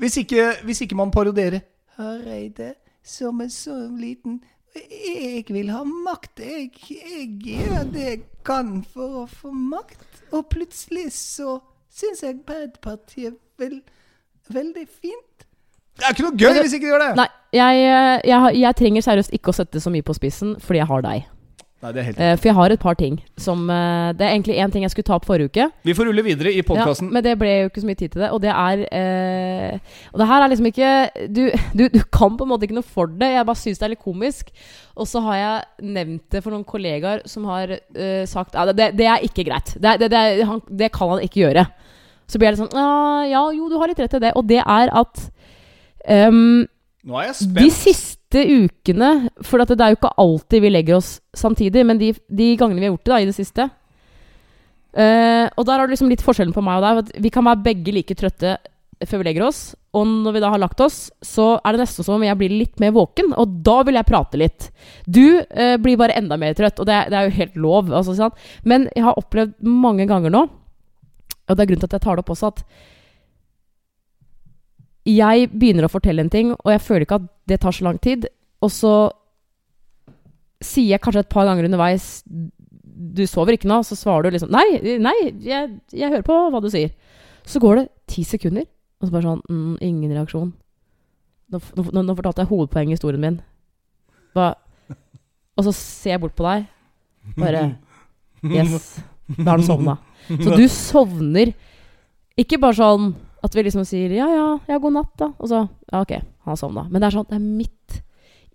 [0.00, 1.60] Hvis ikke, hvis ikke man parodierer
[1.98, 4.40] Hareide som en så liten
[4.72, 6.40] Jeg vil ha makt.
[6.40, 10.06] Jeg, jeg gjør det jeg kan for å få makt.
[10.32, 11.58] Og plutselig så
[11.92, 13.76] syns jeg Arbeiderpartiet er
[14.48, 15.44] veldig fint.
[15.98, 17.10] Det er ikke noe gøy hvis ikke du gjør det!
[17.20, 20.80] Nei, jeg, eh, jeg, jeg trenger seriøst ikke å sette så mye på spissen fordi
[20.80, 21.26] jeg har deg.
[21.82, 24.36] Nei, det er helt Eh, for jeg har et par ting som eh, Det er
[24.36, 25.64] egentlig én ting jeg skulle ta opp forrige uke.
[25.82, 28.22] Vi får rulle videre i Ja, men det ble jo ikke så mye tid til
[28.22, 28.30] det.
[28.30, 29.78] Og det er eh,
[30.12, 30.92] Og det her er liksom ikke
[31.26, 31.42] du,
[31.74, 33.32] du, du kan på en måte ikke noe for det.
[33.34, 34.54] Jeg bare syns det er litt komisk.
[34.94, 38.92] Og så har jeg nevnt det for noen kollegaer som har eh, sagt ja, det,
[38.98, 39.74] det er ikke greit.
[39.74, 41.66] Det, det, det, han, det kan han ikke gjøre.
[42.30, 44.32] Så blir jeg litt sånn «Ja, Ja, jo, du har litt rett i det.
[44.38, 45.26] Og det er at
[46.30, 46.62] um,
[47.02, 47.58] Nå er jeg spent.
[47.58, 48.18] de spent.
[48.32, 52.48] Siste ukene For det er jo ikke alltid vi legger oss samtidig, men de, de
[52.56, 53.68] gangene vi har gjort det da i det siste
[54.96, 57.12] uh, Og der har du liksom litt forskjellen på meg og deg.
[57.24, 58.56] Vi kan være begge like trøtte
[59.02, 59.60] før vi legger oss.
[59.98, 62.52] Og når vi da har lagt oss, så er det nesten som om jeg blir
[62.54, 63.32] litt mer våken.
[63.34, 64.68] Og da vil jeg prate litt.
[65.10, 67.90] Du eh, blir bare enda mer trøtt, og det, er- det er jo helt lov.
[67.98, 68.28] Altså?
[68.62, 72.14] Men jeg har opplevd mange ganger nå, og det er grunnen til at jeg tar
[72.20, 72.62] det opp også, at
[75.08, 77.98] jeg begynner å fortelle en ting, og jeg føler ikke at det tar så lang
[78.02, 78.28] tid.
[78.62, 78.92] Og så
[80.62, 83.80] sier jeg kanskje et par ganger underveis Du sover ikke nå?
[83.82, 86.92] Så svarer du liksom Nei, nei, jeg, jeg hører på hva du sier.
[87.48, 88.68] Så går det ti sekunder,
[89.00, 90.52] og så bare sånn mm, Ingen reaksjon.
[91.52, 93.40] Nå, nå, nå fortalte jeg hovedpoenget i historien min.
[94.36, 94.52] Hva
[95.58, 96.70] Og så ser jeg bort på deg.
[97.40, 97.72] Bare
[98.42, 98.96] Yes.
[99.38, 99.96] Da har du sovna.
[100.26, 101.52] Så du sovner
[102.38, 103.12] ikke bare sånn
[103.42, 105.32] at vi liksom sier ja, ja, ja, god natt, da.
[105.42, 106.14] Og så ja, ok,
[106.46, 106.86] han sovna.
[106.90, 108.02] Men det er sånn, det er midt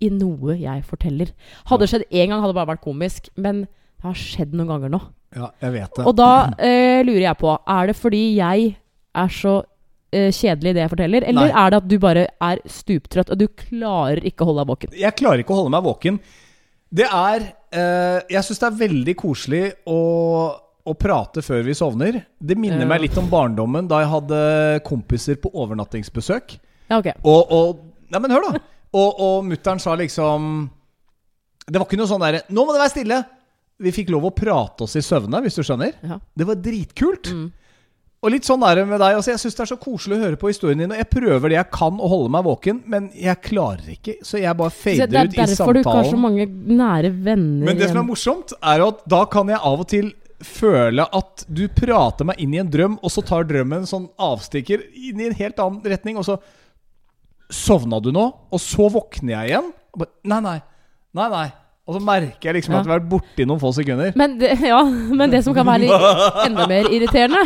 [0.04, 1.32] i noe jeg forteller.
[1.68, 3.30] Hadde det skjedd én gang, hadde det bare vært komisk.
[3.36, 5.00] Men det har skjedd noen ganger nå.
[5.36, 6.06] Ja, jeg vet det.
[6.08, 8.70] Og da eh, lurer jeg på Er det fordi jeg
[9.18, 9.58] er så
[10.14, 11.64] eh, kjedelig det jeg forteller, eller Nei.
[11.64, 14.94] er det at du bare er stuptrøtt og du klarer ikke å holde deg våken?
[15.02, 16.20] Jeg klarer ikke å holde meg våken.
[16.88, 19.98] Det er eh, Jeg syns det er veldig koselig å,
[20.88, 22.18] å prate før vi sovner.
[22.40, 22.86] Det minner Ja.
[22.90, 24.40] meg litt om barndommen da jeg hadde
[24.88, 26.58] kompiser på overnattingsbesøk.
[26.90, 27.12] Ja, ok.
[27.24, 28.60] Og, og Nei, men hør, da!
[28.96, 30.70] Og, og mutter'n sa liksom
[31.68, 33.24] Det var ikke noe sånn derre 'Nå må det være stille!'
[33.78, 35.92] Vi fikk lov å prate oss i søvne, hvis du skjønner.
[36.02, 36.16] Ja.
[36.34, 37.28] Det var dritkult.
[37.30, 37.52] Mm.
[38.24, 39.14] Og litt sånn er det med deg.
[39.14, 40.90] Altså, jeg syns det er så koselig å høre på historien din.
[40.90, 44.16] Og jeg prøver det jeg kan å holde meg våken, men jeg klarer ikke.
[44.26, 45.30] Så jeg bare Så samtalen.
[45.30, 48.10] det er derfor du ikke har så mange nære venner Men det som er igjen.
[48.10, 50.10] morsomt, er at da kan jeg av og til
[50.44, 54.84] føle at du prater meg inn i en drøm, og så tar drømmen sånn avstikker
[54.94, 56.38] inn i en helt annen retning, og så
[57.48, 58.26] Sovna du nå?
[58.52, 59.70] Og så våkner jeg igjen.
[59.96, 60.56] Og bare, nei, nei.
[61.16, 61.46] Nei, nei.
[61.88, 62.80] Og så merker jeg liksom Ja.
[62.82, 64.10] at jeg har vært i noen få sekunder.
[64.20, 67.40] Men det, ja, men det som kan være litt enda mer irriterende,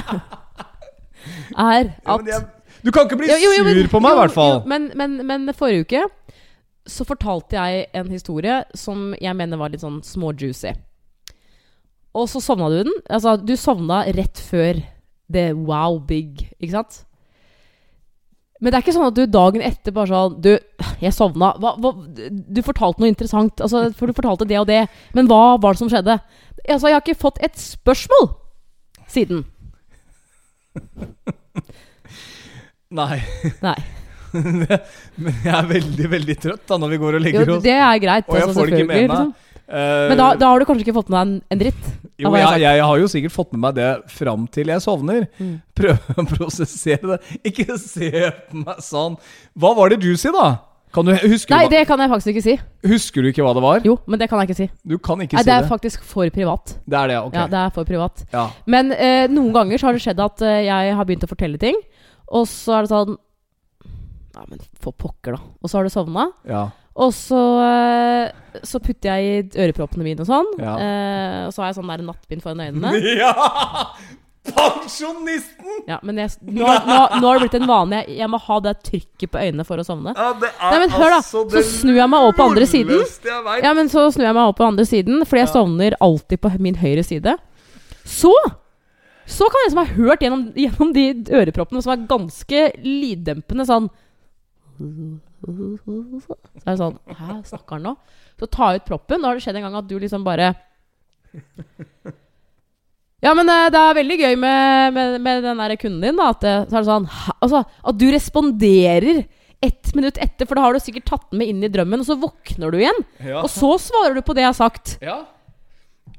[1.55, 2.43] er at ja, jeg,
[2.83, 4.59] du kan ikke bli Jo, jo, jo, men- sur på meg, i hvert fall.
[4.67, 6.03] Men, men, men forrige uke
[6.91, 10.73] så fortalte jeg en historie som jeg mener var litt sånn småjuicy.
[12.13, 12.99] Og så sovna du den.
[13.09, 14.83] Altså, du sovna rett før
[15.33, 17.05] det wow big, ikke sant?
[18.63, 20.53] Men det er ikke sånn at du dagen etter bare sånn Du,
[21.03, 21.49] jeg sovna.
[21.59, 21.91] Hva, hva,
[22.23, 23.59] du fortalte noe interessant.
[23.65, 24.85] Altså, for du fortalte det og det.
[25.17, 26.21] Men hva var det som skjedde?
[26.69, 28.29] Altså, jeg har ikke fått et spørsmål
[29.11, 29.43] siden.
[33.03, 33.19] Nei.
[33.65, 33.79] Nei.
[35.23, 37.65] Men jeg er veldig, veldig trøtt da når vi går og legger oss.
[37.65, 38.29] det er greit.
[38.29, 39.11] Og jeg altså, får det ikke med meg.
[39.11, 39.35] liksom.
[39.69, 41.85] Eh, Men da, da har du kanskje ikke fått med deg en, en dritt?
[42.23, 45.25] Jo, jeg jeg, jeg har jo sikkert fått med meg det fram til jeg sovner.
[45.39, 45.55] Mm.
[45.79, 47.39] Prøve å prosessere det.
[47.53, 48.11] Ikke se
[48.51, 49.17] på meg sånn.
[49.59, 50.51] Hva var det du sa, da?
[50.93, 52.55] Kan du, husker, Nei, du, det kan jeg faktisk ikke si.
[52.85, 53.79] husker du ikke hva det var?
[53.89, 54.67] Jo, men det kan jeg ikke si.
[54.85, 55.71] Du kan ikke Nei, si det er det.
[55.71, 56.75] faktisk for privat.
[56.85, 57.39] Det er det, ok.
[57.39, 58.27] Ja, det er for privat.
[58.35, 58.43] Ja.
[58.69, 61.57] Men eh, noen ganger så har det skjedd at eh, jeg har begynt å fortelle
[61.63, 61.81] ting,
[62.29, 63.17] og så er det sånn
[64.37, 65.41] Ja, men for pokker, da.
[65.65, 66.29] Og så har du sovna.
[66.49, 66.67] ja.
[66.97, 69.23] Og så, eh, så putter jeg
[69.55, 70.51] i øreproppene mine og sånn.
[70.61, 70.75] Ja.
[70.77, 72.93] Eh, og så har jeg sånn der nattbind foran øynene.
[73.23, 73.33] ja!
[74.43, 75.85] Pensjonisten!
[75.87, 78.01] Ja, men jeg, nå, nå, nå har det blitt en vane.
[78.03, 80.13] Jeg, jeg må ha det trykket på øynene for å sovne.
[80.19, 82.67] Ja, det er Nei, men hør da, altså så snur jeg meg over på andre
[82.69, 83.05] siden.
[83.63, 85.55] Ja, men så snur jeg meg over på andre siden, fordi jeg Ja.
[85.55, 87.37] sovner alltid på min høyre side.
[88.05, 88.35] Så
[89.25, 93.87] Så kan jeg som har hørt gjennom, gjennom de øreproppene som er ganske lyddempende sånn
[95.43, 97.95] Så er det sånn Hæ, snakker han nå?
[98.41, 99.23] Så ta ut proppen.
[99.23, 100.53] Da har det skjedd en gang at du liksom bare
[103.23, 106.33] Ja, men eh, det er veldig gøy med, med, med den der kunden din, da.
[106.35, 107.07] At, det, er det sånn?
[107.39, 109.23] Altså, at du responderer
[109.63, 112.09] ett minutt etter, for da har du sikkert tatt den med inn i drømmen, og
[112.09, 112.99] så våkner du igjen.
[113.23, 113.45] Ja.
[113.45, 114.97] Og så svarer du på det jeg har sagt.
[115.05, 115.21] ja.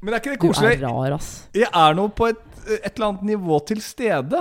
[0.04, 1.28] Men er ikke det Du er rar, ass.
[1.56, 2.40] Jeg er nå på et,
[2.76, 4.40] et eller annet nivå til stede.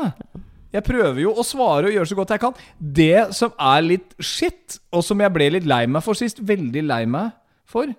[0.74, 2.56] Jeg prøver jo å svare og gjøre så godt jeg kan.
[2.80, 6.84] Det som er litt shit, og som jeg ble litt lei meg for sist, veldig
[6.90, 7.34] lei meg
[7.70, 7.94] for,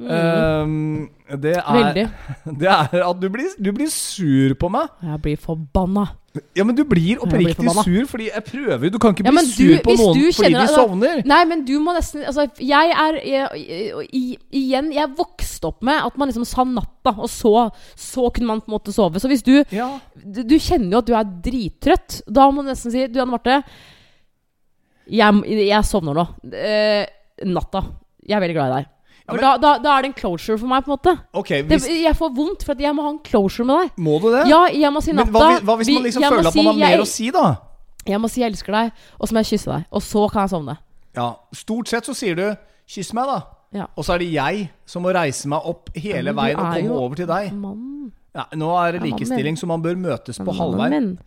[0.00, 1.08] ehm,
[1.42, 1.94] det, er,
[2.46, 2.54] Mm.
[2.60, 4.88] Det er at du blir, du blir sur på meg.
[5.02, 6.04] Jeg blir forbanna.
[6.54, 8.90] Ja, men du blir oppriktig blir sur fordi jeg prøver.
[8.92, 11.22] Du kan ikke Ja, bli sur du- på noen du fordi de sovner.
[11.24, 16.18] Nei, men du må nesten Altså, jeg er jeg, Igjen, jeg vokste opp med at
[16.20, 19.16] man liksom sa natta, og så, så kunne man på en måte sove.
[19.18, 19.98] Så hvis du Ja.
[20.14, 22.20] Du, du kjenner jo at du er drittrøtt.
[22.28, 23.62] Da må du nesten si Du, Anne Marte.
[25.08, 26.26] Jeg, jeg sovner nå.
[26.52, 27.06] Eh,
[27.46, 27.80] natta.
[28.26, 28.92] Jeg er veldig glad i deg.
[29.34, 31.18] Men- da, da, da er det en closure for meg, på en måte.
[31.34, 33.90] Ok, Det, jeg får vondt, for jeg må ha en closure med deg.
[33.98, 34.46] må du det?
[34.46, 35.30] Ja, jeg må si natta.
[35.30, 37.06] men hva, hvis- hva hvis man liksom føler at man si har mer jeg- å
[37.06, 37.56] si, da?
[38.06, 39.84] Jeg må si 'jeg elsker deg', og så må jeg kysse deg.
[39.90, 40.78] Og så kan jeg sovne.
[41.16, 43.42] Ja, Stort sett så sier du 'kyss meg', da.
[43.72, 43.86] Ja.
[43.96, 46.84] Og så er det jeg som må reise meg opp hele ja, veien og komme
[46.84, 47.50] jo over til deg.
[48.36, 51.18] Ja, nå er det likestilling, så man bør møtes på halvveien.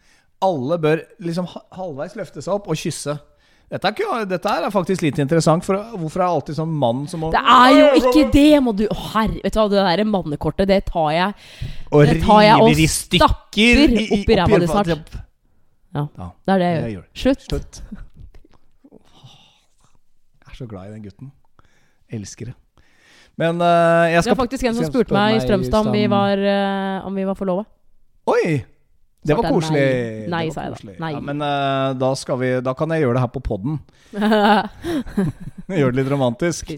[0.41, 3.19] Alle bør liksom ha- halvveis løfte seg opp og kysse.
[3.69, 7.03] Dette er, ikke, dette er faktisk litt interessant, for hvorfor er det alltid sånn mann
[7.09, 9.83] som må Det er jo ikke det, må du oh, herre Vet du hva, det
[9.85, 11.59] der mannekortet, det tar jeg
[11.93, 15.19] Og det tar jeg og stapper opp i ræva di snart.
[15.93, 17.05] Ja, det er det jeg gjør.
[17.17, 17.45] Slutt.
[17.45, 17.81] Slutt.
[20.39, 21.31] Jeg er så glad i den gutten.
[22.13, 22.57] Elsker det.
[23.39, 26.41] Men uh, jeg Det var faktisk en som spurte meg i Strømstad om vi var,
[26.41, 27.65] uh, om vi var forlova.
[28.29, 28.59] Oi!
[29.21, 29.83] Det var koselig.
[29.83, 30.27] nei.
[30.31, 30.95] Nei, var sa jeg koselig.
[30.95, 31.03] da.
[31.03, 31.11] Nei.
[31.13, 33.79] Ja, men uh, da, skal vi, da kan jeg gjøre det her på poden.
[35.79, 36.71] Gjøre det litt romantisk.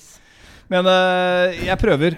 [0.71, 2.17] Men uh, jeg prøver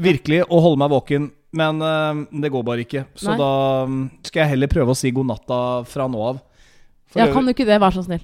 [0.00, 1.30] virkelig å holde meg våken.
[1.56, 3.04] Men uh, det går bare ikke.
[3.18, 3.38] Så Nei.
[3.40, 3.52] da
[3.90, 6.42] mm, skal jeg heller prøve å si god natta fra nå av.
[7.10, 8.22] For, Ja, kan du ikke det, vær så snill?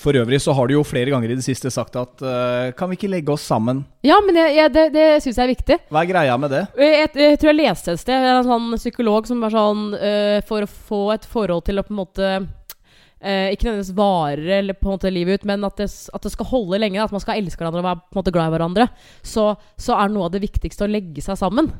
[0.00, 2.90] For øvrig så har du jo flere ganger i det siste sagt at uh, Kan
[2.90, 3.84] vi ikke legge oss sammen?
[4.06, 5.78] Ja, men jeg, jeg, det, det syns jeg er viktig.
[5.92, 6.62] Hva er greia med det?
[6.80, 10.66] Jeg, jeg, tror jeg leste et sted en sånn psykolog som var sånn uh, For
[10.66, 14.90] å få et forhold til å på en måte uh, Ikke nødvendigvis vare eller på
[14.90, 17.02] en måte livet ut, men at det, at det skal holde lenge.
[17.02, 18.88] At man skal elske hverandre og være på en måte glad i hverandre.
[19.24, 19.48] Så,
[19.80, 21.72] så er noe av det viktigste å legge seg sammen.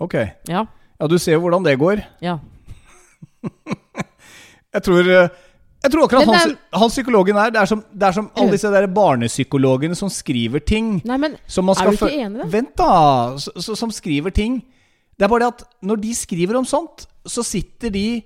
[0.00, 0.18] Ok.
[0.50, 0.66] Ja.
[1.00, 2.04] Ja, du ser jo hvordan det går.
[2.24, 2.40] ja.
[4.70, 5.08] Jeg tror
[5.80, 8.72] jeg tror akkurat han, han psykologen er Det er som, det er som alle disse
[8.72, 10.98] der barnepsykologene som skriver ting.
[11.08, 12.48] Nei, men Som man Er du ikke enig i det?
[12.52, 13.38] Vent, da!
[13.40, 14.60] Så, så, som skriver ting.
[15.16, 18.20] Det er bare det at når de skriver om sånt, så sitter de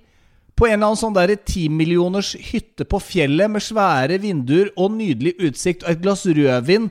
[0.55, 5.35] på en eller annen sånn der timillioners hytte på fjellet med svære vinduer og nydelig
[5.43, 6.87] utsikt og et glass rødvin,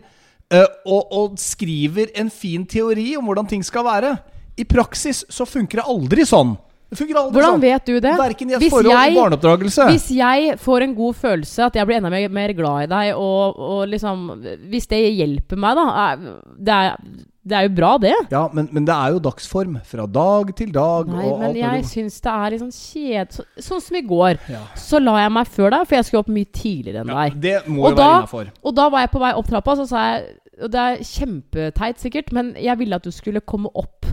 [0.52, 4.14] eh, og, og skriver en fin teori om hvordan ting skal være.
[4.60, 6.52] I praksis så funker det aldri sånn.
[6.94, 7.60] Det funker aldri hvordan sånn.
[7.66, 8.14] vet du det?
[8.20, 9.86] Verken i et Hvis forhold jeg- barneoppdragelse.
[9.90, 13.14] Hvis jeg får en god følelse, at jeg blir enda mer, mer glad i deg,
[13.18, 14.26] og, og liksom
[14.70, 16.16] Hvis det hjelper meg, da er,
[16.58, 16.96] det, er,
[17.44, 18.12] det er jo bra, det.
[18.30, 19.80] Ja, men, men det er jo dagsform.
[19.84, 21.08] Fra dag til dag.
[21.12, 24.38] Nei, men jeg syns det er litt sånn kjedelig Så, sånn som i går.
[24.48, 24.62] Ja.
[24.78, 27.40] Så la jeg meg før deg, for jeg skulle opp mye tidligere enn Ja, deg.
[27.40, 28.52] det må Og jo være da- innafor.
[28.64, 30.24] Og da var jeg på vei opp trappa, så sa jeg
[30.62, 34.06] Og det er kjempeteit sikkert, men jeg ville at du skulle komme opp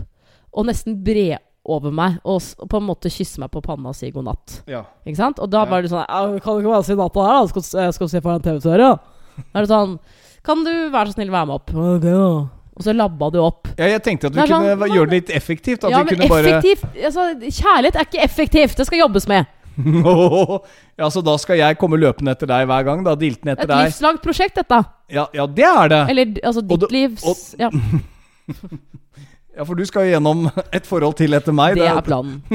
[0.52, 3.94] og nesten bre over meg og, og på en måte kysse meg på panna og
[3.94, 4.62] si god natt.
[4.66, 4.80] Ja.
[5.06, 5.38] Ikke sant?
[5.38, 5.70] Og da Ja.
[5.70, 6.06] var det sånn
[6.42, 7.46] Kan du ikke bare si natta her, da?
[7.46, 8.98] Skal, jeg skal se for en TV-serie.
[9.52, 9.98] Da er det sånn
[10.42, 11.70] Kan du være så snill være med opp?
[11.70, 12.48] Okay, da.
[12.72, 13.68] Og så labba du opp.
[13.78, 15.84] Ja, jeg tenkte at vi Det er kunne sånn- gjøre det litt effektivt.
[15.84, 17.26] At ja, vi men kunne bare effektivt altså,
[17.60, 18.76] Kjærlighet er ikke effektivt.
[18.76, 19.46] Det skal jobbes med.
[20.98, 23.04] Ja, så da skal jeg komme løpende etter deg hver gang?
[23.04, 23.86] da Diltende etter Et deg?
[23.88, 24.82] livslangt prosjekt, dette.
[25.10, 26.02] Ja, ja, det er det!
[26.10, 27.70] Eller altså ditt Og du, livs og- Ja,
[29.56, 31.76] Ja, For du skal jo gjennom et forhold til etter meg.
[31.76, 32.40] det er planen.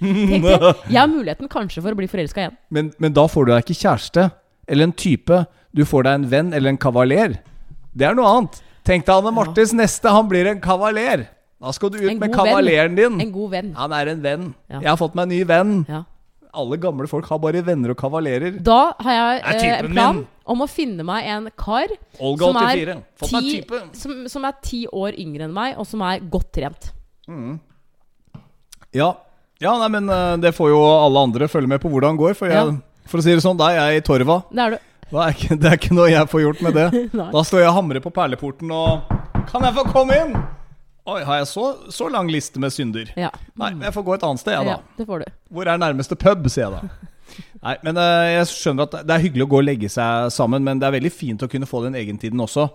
[0.00, 0.58] Tenk det.
[0.90, 2.56] Jeg har muligheten kanskje for å bli forelska igjen.
[2.72, 4.28] men, men da får du deg ikke kjæreste
[4.70, 5.40] eller en type.
[5.76, 7.38] Du får deg en venn eller en kavaler.
[7.96, 8.60] Det er noe annet.
[8.86, 11.26] Tenk deg Anne Martes neste, han blir en kavaler.
[11.60, 13.18] Da skal du ut En med kavaleren venn.
[13.18, 13.20] din.
[13.26, 13.72] En god venn.
[13.76, 14.46] Han er en venn.
[14.70, 14.78] Ja.
[14.80, 15.74] Jeg har fått meg en ny venn.
[15.90, 16.04] Ja.
[16.56, 18.56] Alle gamle folk har bare venner og kavalerer.
[18.66, 20.24] Da har jeg eh, en plan min.
[20.50, 22.96] Om å finne meg en kar Olga som er 84.
[23.22, 26.22] Fått meg en ti, som, som er ti år yngre enn meg, og som er
[26.32, 26.90] godt trent.
[28.96, 29.12] Ja.
[29.62, 32.38] ja, nei, men eh, det får jo alle andre følge med på hvordan det går.
[32.38, 33.04] For, jeg, Ja.
[33.10, 34.40] for å si det sånn, da er jeg i torva.
[34.50, 34.78] Det er
[35.10, 36.88] er ikke, det er ikke noe jeg får gjort med det.
[37.34, 39.16] Da står jeg og hamrer på perleporten og
[39.50, 40.34] Kan jeg få komme inn?
[41.10, 43.08] Oi, har jeg så, så lang liste med synder?
[43.18, 43.30] Ja.
[43.58, 44.94] Nei, men jeg får gå et annet sted, jeg, ja, da.
[44.98, 45.32] det får du.
[45.56, 47.09] Hvor er nærmeste pub, sier jeg da.
[47.60, 50.64] Nei, men eh, jeg skjønner at det er hyggelig å gå og legge seg sammen,
[50.66, 52.68] men det er veldig fint å kunne få den egentiden også.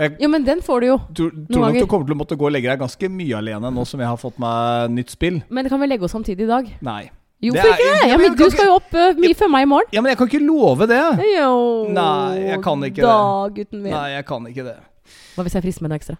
[0.00, 1.00] Jeg Jo, men den får du jo.
[1.12, 3.72] tror, tror nok du kommer til å måtte gå og legge deg ganske mye alene
[3.74, 5.42] nå som jeg har fått meg nytt spill.
[5.52, 6.70] Men kan vi legge oss samtidig i dag?
[6.80, 7.02] Nei.
[7.42, 8.08] Jo, for ikke det?
[8.08, 9.90] Ja, men du skal jo opp uh, mye før meg i morgen.
[9.92, 11.02] Ja, men jeg kan ikke love det.
[11.34, 11.54] Jo
[11.90, 13.08] Nei, jeg kan ikke det.
[13.08, 13.92] Dag, gutten min.
[13.92, 14.76] Nei, jeg kan ikke det.
[15.34, 16.16] Hva hvis jeg frister med deg ekstra?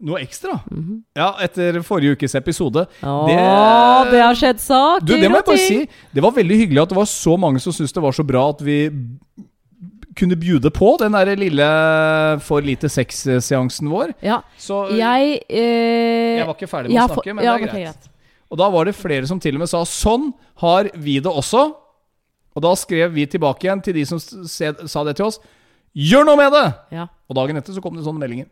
[0.00, 0.54] Noe ekstra?
[0.70, 1.02] Mhm.
[1.16, 2.86] Ja, etter forrige ukes episode.
[3.02, 5.88] Åh, Det- det, har skjedd saker Du, det må jeg bare si.
[6.14, 8.48] Det var veldig hyggelig at det var så mange som syntes det var så bra
[8.50, 8.78] at vi
[10.16, 11.66] kunne bjude på den der lille
[12.44, 14.14] for lite sex-seansen vår.
[14.22, 17.66] Ja, Så jeg eh, jeg var ikke ferdig med å snakke, men ja, det er
[17.68, 17.84] greit.
[17.94, 18.08] greit.
[18.50, 20.32] Og da var det flere som til og med sa sånn
[20.64, 21.72] har vi det også.
[22.56, 25.38] Og da skrev vi tilbake igjen til de som sa det til oss.
[25.94, 26.66] Gjør noe med det!
[26.92, 28.46] Ja, Og dagen etter så kom det sånne meldinger.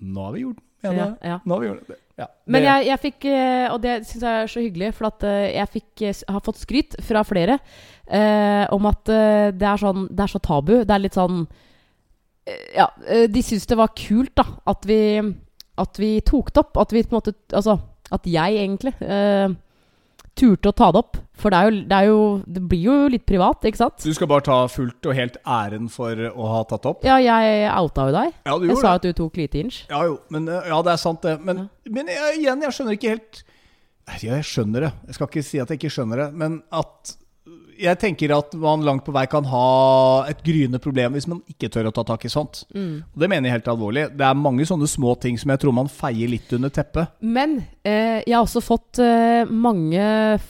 [0.00, 1.38] Nå har vi gjort noe ja, det.
[1.44, 1.98] Nå har vi gjort det.
[2.18, 5.24] Ja, Men jeg, jeg fikk, eh, og det syns jeg er så hyggelig, for at
[5.26, 7.58] eh, jeg fikk, eh, har fått skryt fra flere
[8.06, 10.72] eh, om at det, er sånn, det er så tabu.
[10.82, 11.44] Det er litt sånn
[12.74, 12.88] Ja,
[13.28, 15.00] de syns det var kult, da, at vi,
[15.78, 16.78] at vi tok det opp.
[16.80, 17.78] At vi på en måte Altså,
[18.14, 19.52] at jeg egentlig eh,
[20.38, 21.18] turte å ta det opp.
[21.38, 22.16] For det er, jo, det jo
[22.56, 24.00] Det blir jo litt privat, ikke sant?
[24.02, 27.04] Du skal bare ta fullt og helt æren for å ha tatt opp?
[27.06, 28.32] Ja, jeg outa jo deg.
[28.46, 28.96] Ja, du Jeg gjorde sa det.
[28.96, 29.78] at du tok lite inch.
[29.92, 31.36] Ja jo, men eh, ja, det er sant det.
[31.46, 33.42] Men, men jeg, igjen, jeg skjønner ikke helt
[34.08, 34.92] Ja, jeg skjønner det.
[35.10, 37.14] Jeg skal ikke si at jeg ikke skjønner det, men at
[37.78, 39.64] jeg tenker at man langt på vei kan ha
[40.30, 42.64] et gryende problem hvis man ikke tør å ta tak i sånt.
[42.74, 43.04] Mm.
[43.06, 44.04] Og det mener jeg helt alvorlig.
[44.18, 47.14] Det er mange sånne små ting som jeg tror man feier litt under teppet.
[47.22, 50.04] Men eh, jeg har også fått eh, mange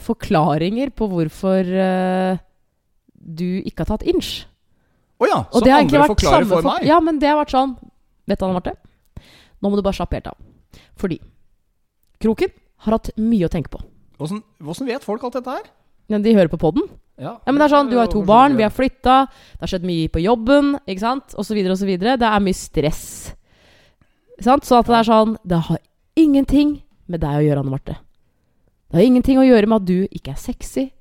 [0.08, 2.40] forklaringer på hvorfor eh,
[3.12, 4.32] du ikke har tatt inch.
[5.18, 6.86] Å ja, Og så andre forklarer for for for- meg.
[6.88, 7.74] Ja, men det har vært sånn
[8.28, 8.74] Vet du, Anne Marte?
[9.64, 10.36] Nå må du bare slappe helt av.
[11.00, 11.16] Fordi
[12.20, 12.50] Kroken
[12.84, 13.80] har hatt mye å tenke på.
[14.18, 15.68] Hvordan vet folk alt dette her?
[16.08, 16.84] De hører på poden.
[17.18, 19.70] Ja, Ja, men det er sånn, Du har to barn, vi har flytta, det har
[19.72, 21.34] skjedd mye på jobben, ikke sant?
[21.36, 22.16] Og så videre og så videre.
[22.16, 23.34] Det er mye stress.
[24.40, 24.64] Sant?
[24.64, 25.78] Så at det er sånn Det har
[26.16, 26.76] ingenting
[27.08, 27.96] med deg å gjøre, Anne Marte.
[28.88, 30.92] Det har ingenting å gjøre med at du ikke er sexy,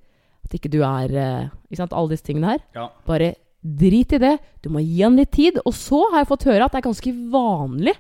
[0.44, 1.94] at ikke du er eh, Ikke sant?
[1.94, 2.64] Alle disse tingene her.
[2.76, 2.90] Ja.
[3.06, 4.38] Bare drit i det.
[4.64, 5.60] Du må gi han litt tid.
[5.66, 7.94] Og så har jeg fått høre at det er ganske vanlig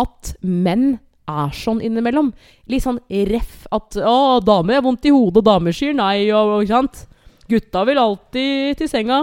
[0.00, 0.98] at menn
[1.28, 2.32] er sånn innimellom.
[2.72, 2.98] Litt sånn
[3.28, 7.06] ref at 'Å, dame, vondt i hodet, og damer sier nei', og ikke sant.
[7.52, 9.22] Gutta vil alltid til senga.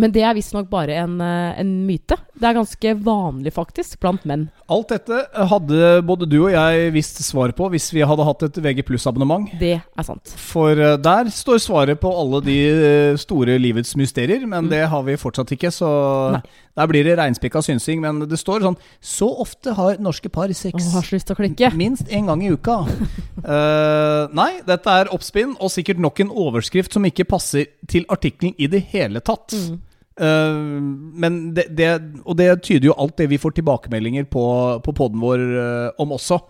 [0.00, 2.16] Men det er visstnok bare en, eh, en myte.
[2.32, 4.46] Det er ganske vanlig, faktisk, blant menn.
[4.72, 5.18] Alt dette
[5.50, 9.50] hadde både du og jeg visst svar på hvis vi hadde hatt et VG abonnement
[9.60, 10.32] Det er sant.
[10.40, 14.70] For eh, der står svaret på alle de eh, store livets mysterier, men Mm.
[14.70, 16.42] det har vi fortsatt ikke, så Nei.
[16.78, 18.00] Der blir det reinspikka synsing.
[18.04, 20.76] Men det står sånn Så ofte har norske par sex.
[20.78, 21.72] Oh, har så lyst til å klikke.
[21.76, 22.82] Minst én gang i uka.
[22.88, 28.56] uh, nei, dette er oppspinn, og sikkert nok en overskrift som ikke passer til artikkelen
[28.56, 29.52] i det hele tatt.
[29.52, 29.80] Mm.
[30.12, 30.80] Uh,
[31.24, 31.90] men det, det,
[32.24, 34.44] og det tyder jo alt det vi får tilbakemeldinger på,
[34.84, 36.40] på poden vår uh, om også.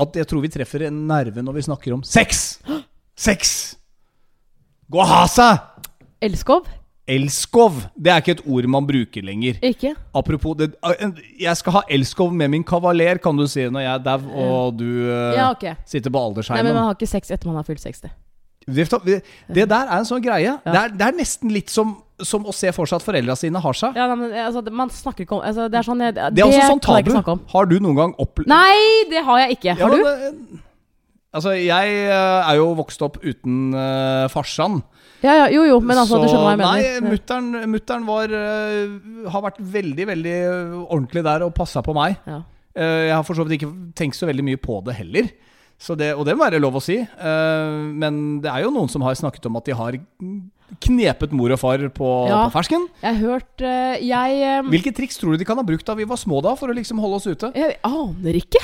[0.00, 2.58] At jeg tror vi treffer en nerve når vi snakker om sex!
[3.14, 3.76] Sex!
[4.90, 5.60] Gå og ha seg!
[6.24, 6.66] Elskov?
[7.04, 7.82] Elskov!
[8.00, 9.58] Det er ikke et ord man bruker lenger.
[9.60, 9.92] Ikke?
[10.16, 10.70] Apropos det,
[11.40, 14.78] Jeg skal ha elskov med min kavaler, kan du si, når jeg er dau og
[14.78, 15.74] du eh, Ja, okay.
[15.84, 16.62] sitter på aldersheimen.
[16.62, 18.08] Nei, men man har ikke sex etter man har fylt 60.
[18.64, 19.20] Det,
[19.52, 20.56] det der er en sånn greie.
[20.64, 23.60] Det, er, det er nesten litt som, som å se for seg at foreldra sine
[23.60, 23.98] har seg.
[24.00, 26.70] Ja, men altså, man snakker ikke om altså, Det er sånn jeg, Det er også
[26.72, 27.34] sånn tabu.
[27.52, 29.76] Har du noen gang opplevd Nei, det har jeg ikke.
[29.82, 30.62] Har du?
[31.34, 34.80] Altså, jeg eh, er jo vokst opp uten uh, farsan.
[35.24, 37.38] Ja, ja, jo, jo, men altså, du skjønner hva jeg mener.
[37.40, 40.36] Nei, mutter'n var eh, Har vært veldig, veldig
[40.84, 42.18] ordentlig der og passa på meg.
[42.28, 42.42] Ja.
[42.74, 45.28] Uh, jeg har for så vidt ikke tenkt så veldig mye på det heller.
[45.80, 46.96] Så det, og det må være lov å si.
[47.00, 49.98] Uh, men det er jo noen som har snakket om at de har
[50.84, 52.44] knepet mor og far på, Ja.
[52.46, 52.86] på fersken.
[53.02, 55.94] Jeg har hørt eh, Jeg um, Hvilke triks tror du de kan ha brukt da
[55.94, 57.52] vi var små da, for å liksom holde oss ute?
[57.54, 58.62] Jeg aner ikke.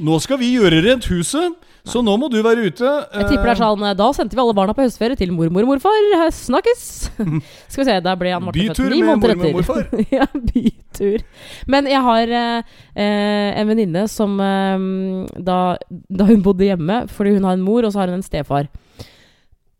[0.00, 1.56] Nå skal vi gjøre rent huset,
[1.88, 2.90] så nå må du være ute.
[3.14, 5.64] Jeg tipper det er sånn eh, Da sendte vi alle barna på høstferie til mormor
[5.64, 6.08] og morfar.
[6.34, 6.82] Snakkes!
[7.70, 9.86] Skal vi se, der ble han Marte født Bytur med mormor og morfar.
[10.18, 11.24] ja, bytur.
[11.70, 14.86] Men jeg har eh, eh, en venninne som eh,
[15.50, 18.26] da, da hun bodde hjemme, fordi hun har en mor og så har hun en
[18.26, 18.68] stefar.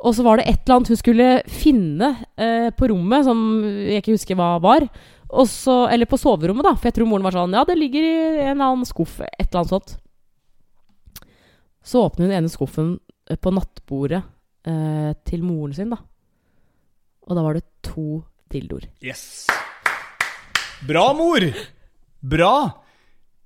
[0.00, 4.00] Og så var det et eller annet hun skulle finne eh, på rommet, som jeg
[4.00, 4.86] ikke husker hva var.
[5.30, 6.72] Og så, eller på soverommet, da.
[6.74, 8.14] For jeg tror moren var sånn Ja, det ligger i
[8.48, 9.20] en eller annen skuff.
[9.28, 9.92] Et eller annet sånt.
[11.84, 12.92] Så åpner hun ene skuffen
[13.30, 14.22] eh, på nattbordet
[14.66, 16.00] eh, til moren sin, da.
[17.28, 18.88] Og da var det to dildoer.
[19.04, 19.46] Yes.
[20.86, 21.44] Bra, mor!
[22.20, 22.54] Bra!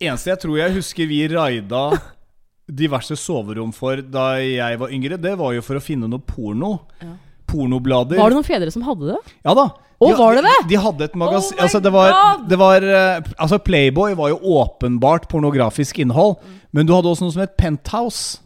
[0.03, 1.85] Eneste jeg tror jeg husker vi raida
[2.83, 6.77] diverse soverom for da jeg var yngre, det var jo for å finne noe porno.
[7.03, 7.15] Ja.
[7.55, 8.19] Pornoblader.
[8.19, 9.35] Var det noen fedre som hadde det?
[9.47, 9.69] Ja da.
[10.05, 10.55] De- var det det?
[10.67, 12.11] De, de hadde et magasin Oh altså, det var,
[12.51, 16.59] det var eh, Altså, Playboy var jo åpenbart pornografisk innhold, Mm.
[16.77, 18.41] men du hadde også noe som het Penthouse,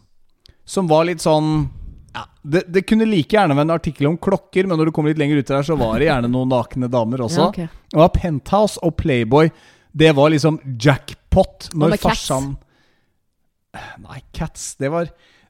[0.63, 1.49] som var litt sånn
[2.15, 5.05] ja, det, det kunne like gjerne være en artikkel om klokker, men når du kom
[5.09, 7.49] litt lenger ut der, så var det gjerne noen nakne damer også.
[7.49, 7.83] Ja, ok.
[7.91, 9.51] Det var Penthouse og Playboy.
[9.91, 12.53] Det var liksom jackpot når farsan
[14.01, 15.09] Nei, Cats, det var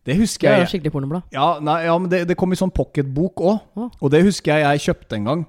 [0.10, 0.66] Det Det husker jeg.
[0.66, 1.30] jo skikkelig pornoblad.
[1.36, 3.90] Ja, nei, ja men det, det kom i sånn pocketbok òg.
[4.02, 5.48] Og det husker jeg jeg kjøpte en gang.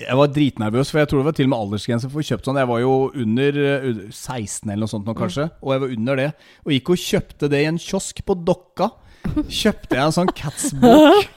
[0.00, 2.46] Jeg var dritnervøs, for jeg tror det var til og med aldersgrense for å kjøpe
[2.48, 2.58] sånn.
[2.58, 5.46] Jeg var jo under eh, 16 eller noe sånt nå, kanskje.
[5.46, 5.60] Mm.
[5.62, 6.28] Og jeg var under det.
[6.64, 8.88] Og gikk og kjøpte det i en kiosk på Dokka.
[9.46, 11.28] Kjøpte jeg en sånn Cats-bok.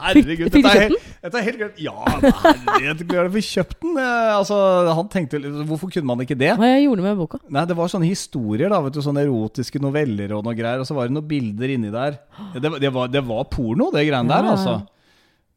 [0.00, 1.80] Herregud, Fikk- dette er helt, dette er helt greit.
[1.82, 3.98] Ja, herregud, vi jeg kjøpt den.
[4.00, 4.58] Eh, Altså,
[4.96, 6.52] han tenkte Hvorfor kunne man ikke det?
[6.58, 7.40] Hva jeg gjorde med boka?
[7.52, 10.80] Nei, det var sånne historier, da, vet du, sånne erotiske noveller og noe greier.
[10.82, 12.18] Og så var det noen bilder inni der.
[12.56, 14.56] Det, det, var, det var porno, det greiene der, Ja, ja.
[14.56, 14.76] altså.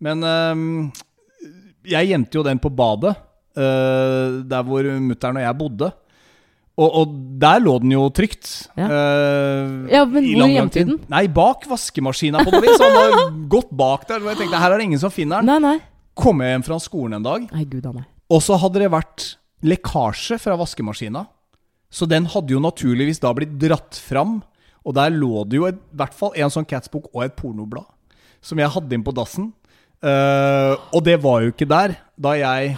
[0.04, 0.92] Men um,
[1.88, 3.16] jeg gjemte jo den på badet,
[3.54, 5.92] Uh, der hvor mutter'n og jeg bodde.
[6.74, 8.48] Og, og der lå den jo trygt.
[8.80, 8.88] Ja.
[8.90, 11.02] uh, Ja, men hvor gjemte du den?
[11.12, 12.82] Nei, bak vaskemaskina på noe vis.
[12.82, 15.52] Han har gått bak der, og jeg tenkte her er det ingen som finner den.
[15.52, 15.76] Nei, nei.
[16.18, 18.04] Kom jeg hjem fra skolen en dag, Nei, gud nei.
[18.30, 19.28] og så hadde det vært
[19.66, 21.24] lekkasje fra vaskemaskina.
[21.94, 24.40] Så den hadde jo naturligvis da blitt dratt fram.
[24.84, 27.86] Og der lå det jo i hvert fall en sånn Catsbok og et pornoblad.
[28.44, 29.52] Som jeg hadde inn på dassen.
[30.04, 32.74] Uh, og det var jo ikke der da jeg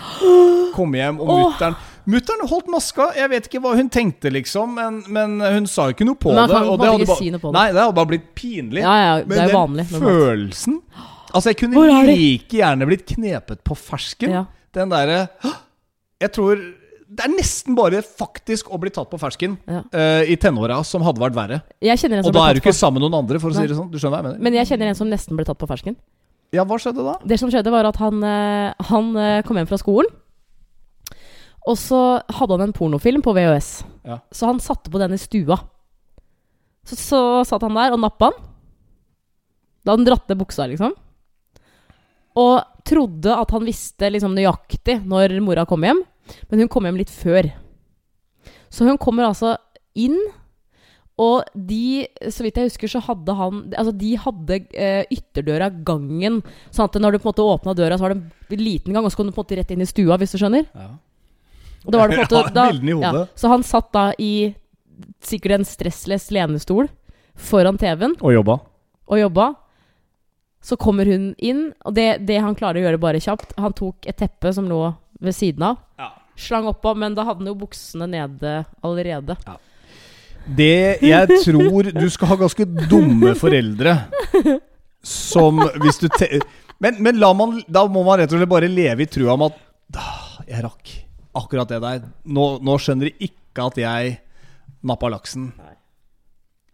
[0.76, 1.74] kom hjem, og mutter'n
[2.06, 3.10] Mutter'n holdt maska.
[3.18, 4.76] Jeg vet ikke hva hun tenkte, liksom.
[4.78, 6.62] Men, men hun sa jo ikke noe på Men det.
[6.62, 7.58] Og det hadde ikke bare, si på det.
[7.58, 8.84] Nei, det hadde bare blitt pinlig.
[8.86, 9.86] Ja, ja, det Men er den vanlig.
[9.91, 10.80] følelsen
[11.36, 14.32] Altså, jeg kunne like gjerne blitt knepet på fersken.
[14.32, 14.45] Ja.
[14.76, 15.26] Den derre
[16.22, 16.60] Jeg tror
[17.06, 19.82] Det er nesten bare faktisk å bli tatt på fersken Ja.
[19.93, 21.62] uh, i tenåra som hadde vært verre.
[21.84, 23.91] Og da er du ikke sammen med noen andre, for å si det sånn.
[23.91, 24.43] Du skjønner hva jeg mener?
[24.43, 25.95] Men jeg kjenner en som nesten ble tatt på fersken.
[26.56, 27.16] Ja, hva skjedde da?
[27.28, 30.12] Det som skjedde, var at han, eh, han eh, kom hjem fra skolen.
[31.66, 31.99] Og så
[32.38, 33.70] hadde han en pornofilm på VHS.
[34.05, 34.20] Ja.
[34.32, 35.57] Så han satte på den i stua.
[36.86, 38.45] Så, så satt han der og nappa den.
[39.82, 40.93] Da hadde han dratt ned buksa, liksom.
[42.38, 42.55] Og
[42.86, 46.01] trodde at han visste liksom nøyaktig når mora kom hjem.
[46.49, 47.49] Men hun kom hjem litt før.
[48.70, 49.55] Så hun kommer altså
[49.97, 50.18] inn,
[51.22, 56.41] og de, så vidt jeg husker, så hadde han Altså, de hadde eh, ytterdøra gangen.
[56.76, 59.05] Sånn at når du på en måte åpna døra, så var det en liten gang,
[59.05, 60.68] og så kom du på en måte rett inn i stua, hvis du skjønner.
[60.76, 60.89] Ja.
[61.92, 63.26] Da var det på en måte da, ja.
[63.36, 64.54] Så han satt da i
[65.26, 66.88] sikkert en stressless lenestol
[67.36, 68.60] foran TV-en Og jobba.
[69.12, 69.50] og jobba.
[70.66, 74.08] Så kommer hun inn, og det, det han klarer å gjøre bare kjapt Han tok
[74.10, 74.80] et teppe som lå
[75.22, 76.10] ved siden av, Ja.
[76.36, 79.36] slang oppå, men da hadde han jo buksene nede allerede.
[80.46, 83.96] Det jeg tror Du skal ha ganske dumme foreldre
[85.06, 86.40] som hvis du te
[86.82, 89.58] men, men man, da må man rett og slett bare leve i trua om at
[89.96, 90.04] Da,
[90.50, 90.92] Jeg rakk
[91.36, 92.06] akkurat det der.
[92.26, 94.20] Nå, nå skjønner de ikke at jeg
[94.86, 95.50] nappa laksen.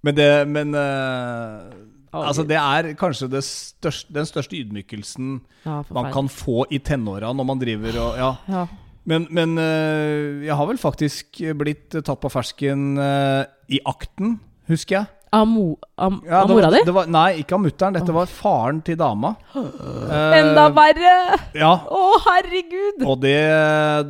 [0.01, 1.71] Men det Men uh,
[2.11, 7.29] Altså, det er kanskje det største, den største ydmykelsen ja, man kan få i tenåra
[7.31, 8.31] når man driver og Ja.
[8.51, 8.65] Ja.
[9.07, 14.35] Men, men uh, jeg har vel faktisk blitt tatt på fersken uh, i akten,
[14.69, 15.20] husker jeg.
[15.33, 16.91] Av, mo, av, Ja, av det var- mora di?
[16.91, 17.93] Var, nei, ikke av mutter'n.
[17.95, 19.35] Dette var faren til dama.
[19.55, 21.13] Eh, Enda verre!
[21.55, 21.69] Ja.
[21.87, 23.05] Å, herregud!
[23.07, 23.37] Og det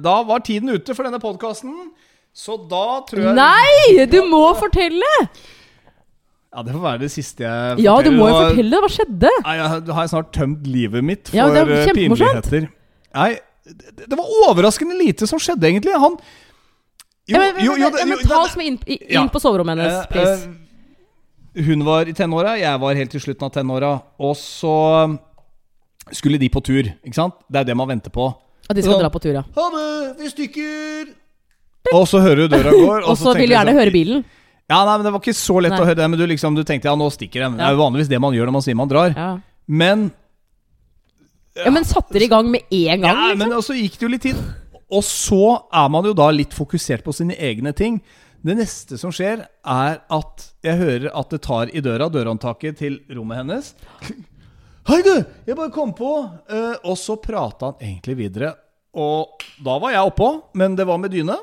[0.01, 1.75] Da var tiden ute for denne podkasten.
[2.33, 4.05] Så da tror jeg Nei!
[4.09, 5.11] Du må fortelle!
[6.51, 7.85] Ja, Det får være det siste jeg forteller.
[7.85, 8.79] Ja, du må jo fortelle.
[8.83, 9.29] Hva skjedde?
[9.45, 12.65] Nei, jeg, har jeg snart tømt livet mitt for Ja, er øh, pinligheter.
[13.15, 13.29] Nei,
[13.69, 15.93] det, det var overraskende lite som skjedde, egentlig.
[16.01, 16.17] Han
[17.29, 19.21] Ja, men, jo, jo, jo, jo, jo, ta det- oss med inn, i- Ja.
[19.21, 20.43] inn på soverommet hennes, Eh, please.
[20.49, 20.57] eh,
[21.55, 23.91] hun var i tenåra, jeg var helt til slutten av tenåra.
[24.19, 24.75] Og så
[26.11, 27.35] skulle de på tur, ikke sant?
[27.51, 28.29] Det er det man venter på.
[28.69, 29.43] At de skal sånn- dra på tur, ja.
[29.55, 31.11] Ha det, vi stikker!
[31.93, 33.03] Og så hører du døra går.
[33.09, 34.23] Og så vil du gjerne sånn- høre bilen.
[34.69, 35.79] Ja, nei, men Det var ikke så lett Nei.
[35.81, 36.09] å høre det.
[36.09, 37.57] Men du liksom, du tenkte ja, nå stikker de.
[37.57, 39.13] Det er jo vanligvis det man gjør når man sier man drar.
[39.17, 39.39] Ja.
[39.67, 40.11] Men
[41.57, 43.03] ja, Men satte dere i gang med en gang?
[43.03, 43.49] Ja, liksom?
[43.49, 44.37] men så gikk det jo litt tid.
[44.91, 47.99] Og så er man jo da litt fokusert på sine egne ting.
[48.41, 52.95] Det neste som skjer, er at jeg hører at det tar i døra, dørhåndtaket til
[53.13, 53.67] rommet hennes.
[54.89, 55.13] Hei, du!
[55.45, 56.13] Jeg bare kom på.
[56.25, 58.55] uh, og så prata han egentlig videre.
[58.97, 61.37] Og da var jeg oppå, men det var med dyne.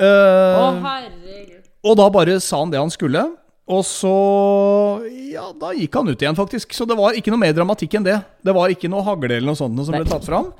[0.00, 1.68] Uh, Å, herregud.
[1.84, 3.26] og da bare sa han det han skulle.
[3.68, 4.16] Og så
[5.32, 6.72] Ja, da gikk han ut igjen, faktisk.
[6.72, 8.18] Så det var ikke noe mer dramatikk enn det.
[8.40, 10.50] Det var ikke noe hagle eller noe sånt som ble tatt fram.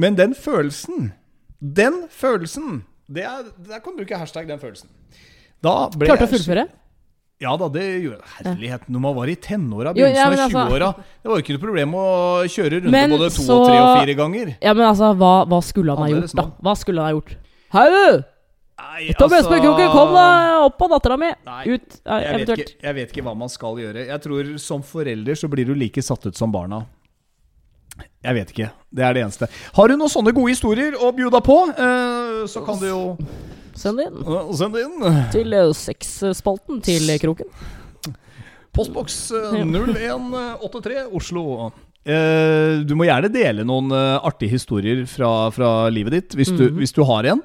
[0.00, 1.12] Men den følelsen
[1.60, 4.90] Den følelsen Det er, der kan du bruke hashtag den følelsen.
[5.64, 6.66] Da ble Klarte å fullføre?
[7.38, 10.88] Ja da, det gjorde Herlighet, når man var i tenåra, begynnelsen av ja, altså- 20-åra
[10.98, 12.06] Det var jo ikke noe problem å
[12.50, 14.56] kjøre runde både to så- og tre og fire ganger.
[14.60, 16.42] Ja, men altså, hva, hva skulle han ha gjort, da?
[16.62, 17.36] Hva skulle han ha gjort?
[17.70, 18.24] Hei, du!
[18.78, 21.30] Nei, Ta Bjørsberg-kroken, kom deg opp av dattera mi!
[21.66, 24.06] Ut, Jeg vet, ikke, jeg vet ikke hva man skal gjøre.
[24.06, 26.86] Jeg tror Som forelder så blir du like satt ut som barna.
[28.24, 28.70] Jeg vet ikke.
[28.90, 29.48] Det er det eneste.
[29.76, 33.02] Har du noen sånne gode historier å bjuda på, eh, så kan du jo
[33.78, 35.04] Send det inn sende inn.
[35.30, 37.46] til eh, sexspalten til Kroken.
[38.74, 41.70] Postboks eh, 0183 Oslo.
[42.08, 46.94] Eh, du må gjerne dele noen artige historier fra, fra livet ditt, hvis, du, hvis
[46.96, 47.44] du har en.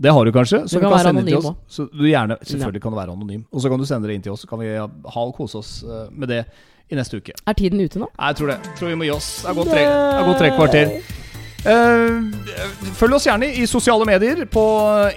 [0.00, 0.62] Det har du kanskje.
[0.64, 1.76] Så Du kan være inn til anonym oss.
[1.76, 3.44] Så du gjerne, selvfølgelig kan du være anonym.
[3.52, 5.60] Og så kan du sende det inn til oss, så kan vi ha og kose
[5.60, 6.44] oss eh, med det
[6.90, 7.36] i neste uke.
[7.46, 8.08] Er tiden ute nå?
[8.16, 8.58] Nei, jeg tror det.
[8.64, 9.30] Jeg tror vi må gi oss.
[9.44, 11.16] Det er gått tre, det er gått tre kvarter.
[11.60, 14.46] Uh, følg oss gjerne i sosiale medier.
[14.48, 14.64] På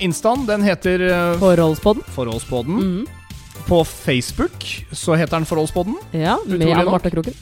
[0.04, 0.44] Instaen.
[0.50, 2.04] Den heter uh, Forholdspodden.
[2.18, 2.80] Forholdspodden.
[2.84, 3.20] Mhm.
[3.64, 5.96] På Facebook så heter den Forholdspodden.
[6.12, 6.98] Ja, med Anne nok.
[6.98, 7.38] Marte Kroken.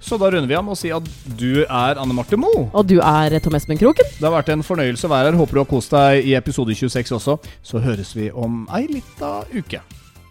[0.00, 1.06] Så da runder vi av med å si at
[1.38, 2.68] du er Anne Marte Moe.
[2.70, 4.06] Og du er Tom Espen Kroken.
[4.18, 5.38] Det har vært en fornøyelse å være her.
[5.40, 7.38] Håper du har kost deg i episode 26 også.
[7.66, 9.82] Så høres vi om ei lita uke.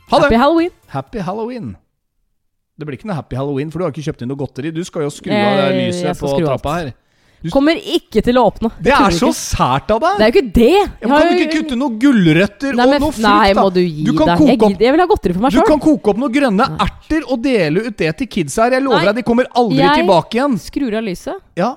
[0.07, 0.39] Ha Happy!
[0.39, 0.71] Halloween.
[0.93, 1.75] Happy halloween.
[2.77, 4.71] Det blir ikke noe happy halloween, for du har ikke kjøpt inn noe godteri.
[4.71, 6.93] Du skal jo skru Eh, av lyset på trappa her.
[7.43, 8.71] Du- Kommer ikke til å åpne.
[8.81, 9.37] Det det er så ikke.
[9.37, 10.17] sært av deg!
[10.17, 10.69] Det er jo ikke det!
[10.73, 14.03] Jeg kan du ikke kutte noen gulrøtter Nei, og noe frukt, nei, må du gi
[14.07, 14.47] Du kan deg.
[14.47, 15.67] Jeg, jeg vil ha godteri for meg Du sjøl.
[15.69, 18.71] kan koke opp noen grønne erter og dele ut det til kidsa her.
[18.79, 20.57] Jeg lover Nei, deg, de kommer aldri jeg- tilbake igjen.
[20.65, 21.69] Skrur av lyset Ja,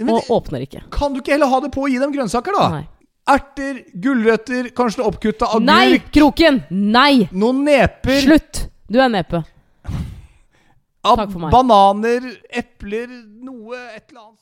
[0.00, 0.82] men og åpner ikke.
[0.90, 2.68] Kan du ikke heller ha det på å gi dem grønnsaker, da?
[2.74, 2.84] Nei.
[3.26, 6.64] Erter, gulrøtter, kanskje noe oppkutta agurk, Nei, Kroken!
[6.70, 7.28] Nei!
[7.32, 8.66] noen neper, Slutt!
[8.90, 9.44] Du er nepe.
[11.04, 11.50] takk for meg.
[11.54, 13.08] bananer, epler,
[13.44, 14.40] noe et eller annet